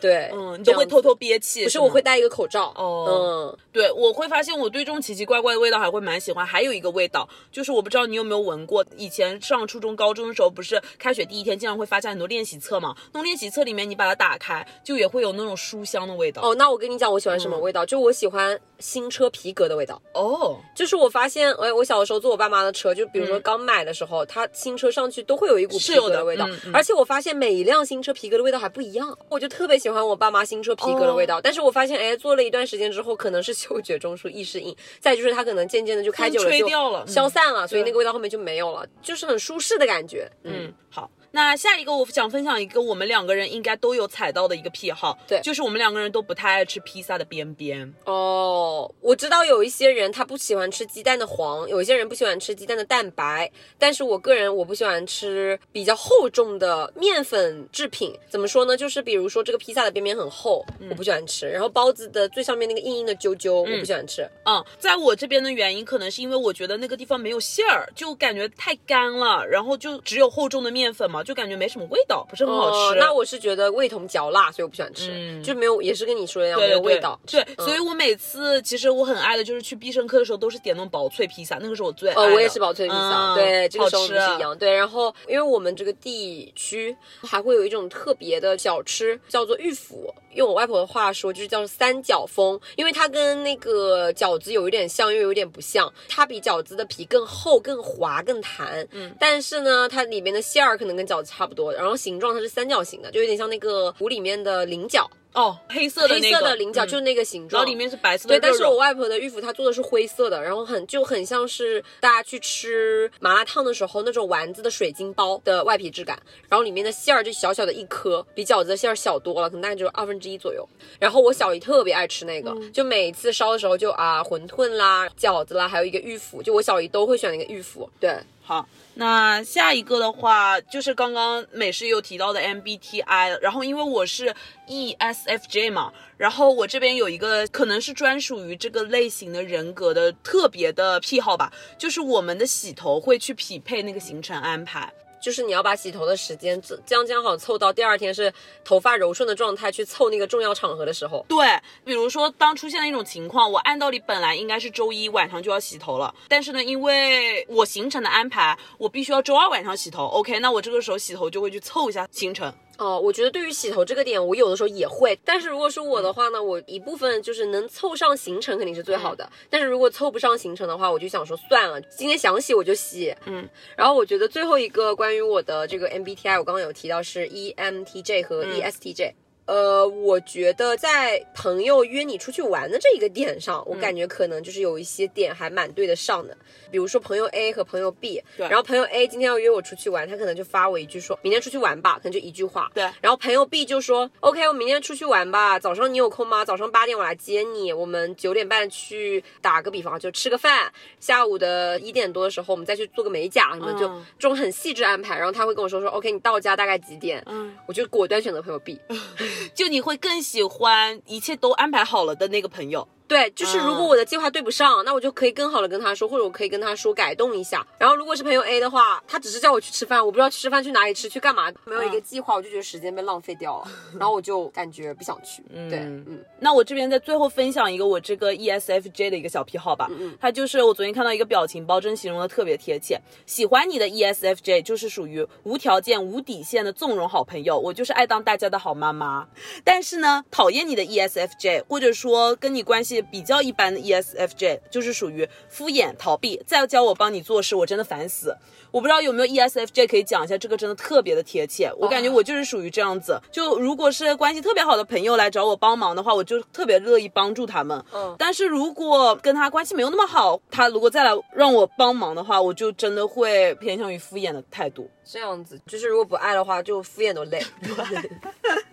[0.00, 1.64] 对，嗯，你都会偷偷憋气。
[1.64, 2.72] 不是，我会戴一个口罩。
[2.76, 6.44] 哦，嗯，对，我会发现我对这种奇奇怪怪的味道还会蛮喜欢。
[6.46, 12.94] 还有一个味道，就是我不知道你有没有闻过，以前上初中、高中的时候，不是开学第一天经常会发下很多练习册嘛？
[13.12, 16.42] 那种练习册里面，你把它打开，就也会有那种书香的味道。
[16.42, 17.84] 哦，那我跟你讲，我喜欢什么味道？
[17.84, 20.00] 就我喜欢新车皮革的味道。
[20.12, 30.76] 哦，就是我发现，哎，我小的时候坐我爸妈的车，就比如说刚买的时候，它新车上去都会有一股皮革的味道，而且我发现每一辆新车皮革的味道还不一样，我就特别喜欢我爸妈新车。
[30.76, 40.30] 皮革的味道，但是我发现，哎，做了一段时间之后，可能是嗅觉中枢意识硬，再就是它可能渐渐的就开久了就消散了，所以那个味道后面就没有了，就是很舒适的感觉。
[40.44, 41.10] 嗯，好。
[41.36, 47.92] 那下一个我想分享一个我们两个人应该都有踩到的一个癖好，对，就是我们两个人都不太爱吃披萨的边边。
[48.06, 58.18] 哦，我知道有一些人他不喜欢吃鸡蛋的黄，有一些人不喜欢吃鸡蛋的蛋白，但是我个人我不喜欢吃比较厚重的面粉制品。
[58.30, 58.74] 怎么说呢？
[58.74, 61.46] 就是比如说这个披萨的边边很厚，我不喜欢吃。
[61.50, 64.26] 然后包子的最上面那个硬硬的揪揪，我不喜欢吃。
[64.46, 71.22] 嗯，在我这边的原因可能是因为我觉得那个地方没有馅儿，就感觉太干了，然后就只有厚重的面粉嘛。
[71.26, 73.00] 就感觉没什么味道，不是很好吃。
[73.00, 77.18] 那我是觉得味同嚼蜡，所以我不喜欢吃，就没有，也是跟你说一样没有味道。
[77.26, 82.14] 对，所以我每次其实我很爱的就是去必胜客的时候，都是点那种薄脆披萨，那个是我最爱。
[82.14, 84.56] 哦，我也是薄脆披萨，对，这个时候不是一样。
[84.56, 90.14] 对，然后因为我们这个地区还会有一种特别的小吃，叫做玉府。
[90.34, 95.90] 用我外婆的话说，就是叫三角风，因为它跟那个饺子有一点像，又有点不像。
[96.10, 98.86] 它比饺子的皮更厚、更滑、更弹。
[98.90, 105.08] 嗯，但是呢，它里面的馅儿可能跟饺子差不多，然后形状它是三角形的，就有点像那个湖里面的菱角。
[105.32, 108.34] 哦，黑色的黑色的菱角就是那个形状，然后里面是白色的。
[108.34, 120.66] 对，但是我外婆的玉府她做的是灰色的，然后很就很像是大家去吃麻辣烫的时候那种丸子的水晶包的外皮质感，然后里面的馅儿就小小的一颗，比饺子的馅儿小多了，可能大概只有二分之一左右。
[120.98, 127.90] 然后我小姨特别爱吃那个，就每次烧的时候就啊馄饨啦、饺子啦，还有一个玉府，就我小姨都会选那个玉府。
[128.00, 128.66] 对，好。
[128.98, 134.34] 那下一个的话，就是刚刚美式又提到的 MBTI，然后因为我是
[134.66, 144.90] ESFJ 嘛，然后我这边有一个可能是专属于这个类型的人格的特别的癖好吧，就是我们的洗头会去匹配那个行程安排。
[145.20, 148.32] 就是你要把洗头的时间将将好凑到第二天是
[148.64, 151.24] 头发柔顺的状态去凑那个重要场合的时候。
[151.28, 151.46] 对，
[151.84, 160.06] 比如说当出现了一种情况，我按道理本来应该是周一晚上就要洗头了，但是呢，因为我行程的安排，我必须要周二晚上洗头。
[160.06, 162.52] OK，那我这个时候洗头就会去凑一下行程。
[162.78, 165.18] 哦，我觉得对于洗头这个点，我有的时候也会。
[165.24, 169.28] 但是如果是我的话呢，我一部分就是能凑上行程肯定是最好的。
[169.48, 173.14] 但是如果凑不上行程的话，我就想说算了，今天想洗我就洗。
[173.24, 173.48] 嗯。
[173.76, 179.12] 然后我觉得最后一个关于我的这个 MBTI，我刚刚有提到是 ENTJ 和 ESTJ。
[179.46, 186.36] 呃，我觉得在朋友约你出去玩的这一个点上，我感觉可能就是有一些点还蛮对得上的。
[186.70, 192.68] 比如说朋友 A 和朋友 B，对，然后朋友 A 今天要约我出去玩，他可能就发我一句说明天出去玩吧，可能就一句话。
[192.74, 196.44] 对，然后朋友 B 就说 OK，我明天出去玩吧，早上你有空吗？
[196.44, 203.86] 早上八点我来接你，我们九点半去打个比方就吃个饭，下午的一点多的时候我们再去做个美甲什么，就
[204.18, 205.16] 这种很细致安排。
[205.16, 207.22] 然后他会跟我说说 OK，你到家大概几点？
[207.26, 208.76] 嗯，我就果断选择朋友 B。
[209.54, 212.88] 就你会更喜欢一切都安排好了的那个朋友。
[213.08, 217.64] 对，就是如果我的计划对不上，那我就可以更好的跟他说，或者我可以跟他说改动一下。
[217.78, 225.40] 然后如果是朋友 A 的话，他只是叫我去吃饭，我不知道吃饭去哪里吃，去干嘛，没有一个计划，我就觉得时间被浪费掉了，然后我就感觉不想去。
[225.70, 233.00] 对，嗯，那我这边在最后分享一个我这个 ESFJ 的一个小癖好吧，嗯嗯，它就是我昨天看到一个表情包，真形容的特别贴切。
[233.24, 239.28] 喜欢你的 ESFJ 就是属于无条件、无底线的纵容好朋友，我就是爱当大家的好妈妈。
[239.62, 242.95] 但是呢，讨厌你的 ESFJ 或者说跟你关系。
[242.96, 248.36] 系比较一般的 E ESFJ，就是属于敷衍逃避，再教我帮你做事，我真的烦死。
[248.72, 251.70] 我不知道有没有 E ESFJ 可以讲一下，这个真的特别的贴切。
[251.78, 257.82] 我感觉我就是属于这样子，就如果是关系特别好的朋友来找我帮忙的话，我就特别乐意帮助他们。
[257.94, 264.90] 嗯但是如果跟他关系没有那么好，他如果再来让我帮忙的话，我就真的会偏向于敷衍的态度。
[265.04, 267.40] 这样子，就是如果不爱的话，就敷衍都累。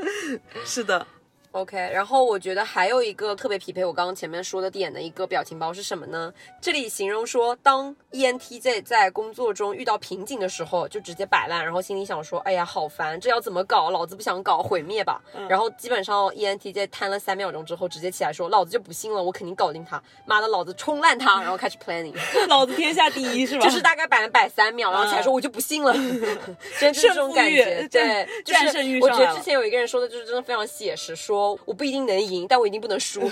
[0.66, 1.06] 是的，
[1.54, 6.34] OK，然后我觉得还有一个特别匹配我刚刚前面说的点的一个表情包是什么呢？
[6.60, 13.92] 这里形容说，当 E ENTJ 在工作中遇到瓶颈的时候，就直接摆烂，然后心里想说，哎呀，好烦，这要怎么搞？
[13.92, 15.22] 老子不想搞，毁灭吧。
[15.48, 22.16] 然后基本上 E ENTJ 瘫了三秒钟之后，直接起来说，老子就不信了，我肯定搞定他，妈的，老子冲烂他，然后开始 planning。
[22.50, 23.64] 老子天下第一是吧？
[23.64, 25.94] 就是大概摆了摆三秒，然后起来说我就不信了，
[26.82, 27.88] 真的是这种感觉。
[27.90, 33.22] 对，就是战胜欲我觉得之前有一个人说的就是真的非常写实，说我不一定能赢，但我一定不能输。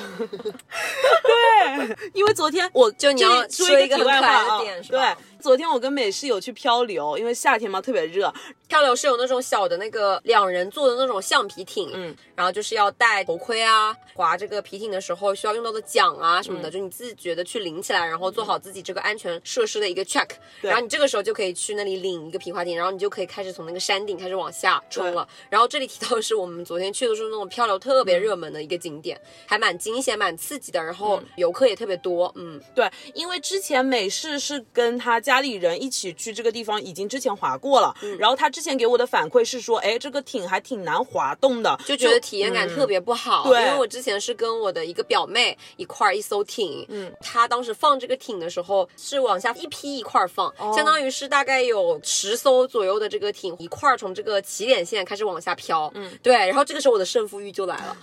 [1.24, 8.32] 对因为昨天我就你要说一个很可爱的点是吧对，昨天我跟美式有去漂流，因为夏天嘛特别热，
[8.68, 16.72] 漂流是有那种小的那个两人坐的那种橡皮艇，嗯，然后就是要戴头盔啊，划这个皮艇的时候需要用到的桨啊什么的，嗯。
[16.72, 20.28] 就你自觉的去领起来，然后做好自己这个安全设施的一个 check，
[20.62, 20.70] 对。
[20.70, 25.28] 然后你这个时候就可以去那里领一个皮划艇，然后你就可以开始从那个山顶开始往下冲了。
[25.50, 38.18] 然后这里提到的是我们昨天去的是那种漂流特别热门的一个景点，还蛮惊险、蛮刺激的，然后游客也特别多，嗯，对，因为之前美式是跟他家里人一起去这个地方，已经之前滑过了，嗯。
[38.18, 43.44] 然后他之前给我的反馈是说，哎，这个艇还挺难滑动的，就觉得体验感特别不好。
[43.48, 43.62] 对。
[43.62, 57.96] 因为我之前是跟我的一个表妹一块儿一艘艇，嗯，她当时放这个艇的时候是往下一批一块儿放，相当于是大概有十艘左右的这个艇一块儿从这个起点线开始往下飘，嗯，对，然后这个时候我的胜负欲就来了。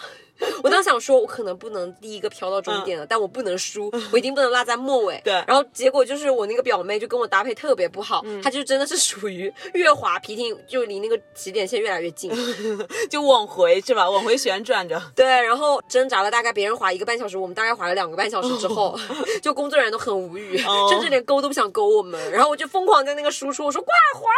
[0.63, 5.21] 我当时想说，我可能不能第一个飘到终点了，但我不能输，我一定不能落在末尾。
[5.25, 12.31] 对然后结果就是我那个表妹就跟我搭配特别不好，她就真的是属于 越滑皮艇就离那个起点线越来越近。
[13.11, 14.09] 就往回是吧？
[14.09, 15.01] 往回旋转着。
[15.15, 18.99] 对，然后挣扎了大概别人滑一个半小时，我们大概滑了两个半小时之后，
[19.43, 22.31] 就工作人员都很无语，哦甚至连勾都不想勾我们。
[22.31, 24.29] 然后我就疯狂在那个输出，我说快滑，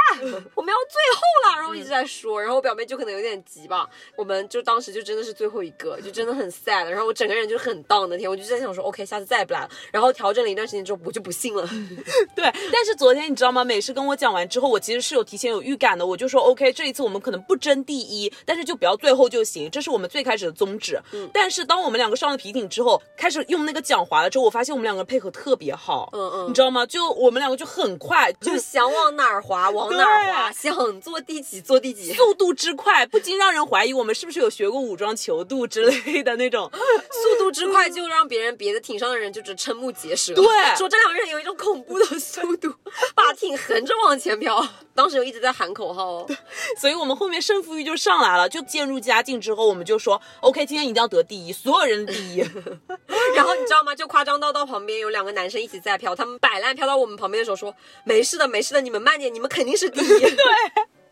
[0.54, 2.40] 我们要最后了，然后一直在说。
[2.40, 6.84] 然后我表妹就可能有点急吧，我们就当时就真的是最后一个，就真的很 sad。
[6.88, 9.70] 然后我整个人就很 down 那天，我就在想说，OK，下次再也不来了。
[9.92, 11.68] 然后调整了一段时间之后，我就不信了。
[12.34, 13.64] 对，但是昨天你知道吗？
[13.64, 21.00] 美式跟我讲完之后，我其实是有提前有预感的，我就说 OK，这一次我们可能不争第一，但是就不要最后就行，这是我们最开始的宗旨。
[21.12, 26.11] 嗯，但是当我们两个上了皮艇之后，开始用那个桨划了之后，我发现我们两个配合特别好。
[26.12, 26.84] 嗯嗯你知道吗？
[26.86, 32.12] 就我们两个就很快，就就想往哪儿滑往哪儿滑，想坐第几坐第几。
[32.12, 36.70] 速度之快，不禁让人怀疑我们是不是有学过武装球度之类的那种。
[36.72, 40.34] 速度之快，就让别人别的艇上的人就只瞠目结舌。
[40.34, 40.44] 对
[40.76, 42.72] 说这两个人有一种恐怖的速度，
[43.14, 44.66] 把艇横着往前飘。
[44.94, 46.26] 当时就一直在喊口号哦。
[46.80, 52.38] 所以我们后面胜负欲就上来了，就渐入佳境之后，我们就说 OK，今天一定要得第一，所有人第一。
[53.34, 53.94] 然后你知道吗？
[53.94, 57.74] 就夸张到到旁边有两个男生一起在飘，他们摆烂飘到我们旁边的时候说
[58.05, 60.30] ：“没事的，没事的，你们慢点，你们肯定是第一。”对。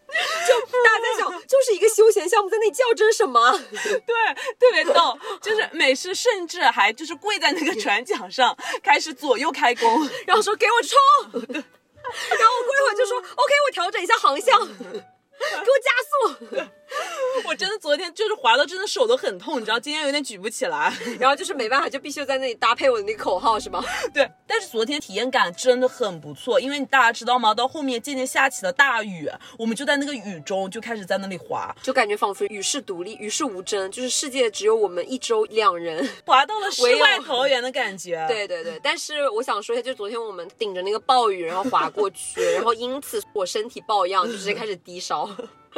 [0.08, 0.66] 就
[1.98, 3.50] 休闲项目，在那里较真什么？
[4.06, 4.14] 对，
[4.60, 10.96] 特别逗，就是美式甚至还就是跪在那个 船桨上，开始左右开弓， 然后说给我冲，
[11.42, 16.14] 然后我过一会儿就说 OK，我调整一下航向，给我加速。
[17.44, 20.92] 我真的昨天就是滑到真的手都很痛，你知道，今天有点举不起来。
[21.20, 23.84] 然后就是没办法，就必须在那里搭配我的那个口号，是吗？
[24.12, 27.54] 对，但是昨天体验感真的很不错，因为你大家知道吗？
[27.54, 29.28] 到后面渐渐下起了大雨，
[29.58, 36.08] 我们就在那个雨中就开始在那里滑，就感觉仿佛与世独立、与世无争，就是世界只有我们一周两人。
[36.26, 45.28] 滑到了世外桃源的感觉。，对对对，但是我想说一下，就昨天我们顶着那个暴雨，然后滑过去，然后因此我身体抱恙，就直接开始低烧。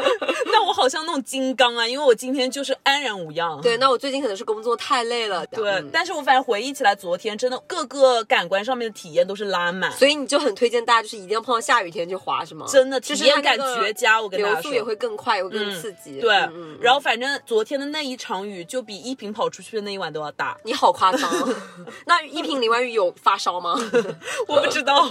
[0.46, 3.61] 那我好像那种金刚啊，因为我今天就是安然无恙。
[3.61, 5.46] 对，那我最近可能是工作太累了。
[5.46, 9.90] 对，嗯但是我反正回忆起来，昨天真的各个感官上面的体验都是拉满。
[9.92, 12.66] 所以你就很推荐大家，就是一定要碰到下雨天去滑，是吗？
[12.68, 16.20] 真的就是体验感绝佳我跟大家说流速也会更快，也会更刺激。
[16.20, 16.34] 对，
[16.80, 20.57] 然后反正昨天的那一场雨就比依萍跑出去的那一晚都要大。
[20.64, 21.48] 你好夸张啊！
[22.07, 23.74] 那一瓶淋完雨有发烧吗
[24.46, 25.11] 我不知道。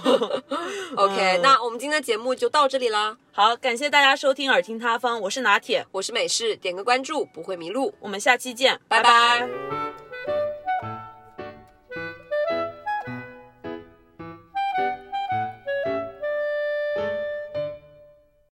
[0.96, 3.18] ？OK，那我们今天的节目就到这里啦。
[3.32, 7.94] 好，感谢大家收听耳听他方，我是拿铁，我是美式，点个关注不会迷路。
[8.00, 9.42] 我们下期见，拜拜。
[9.42, 9.48] 拜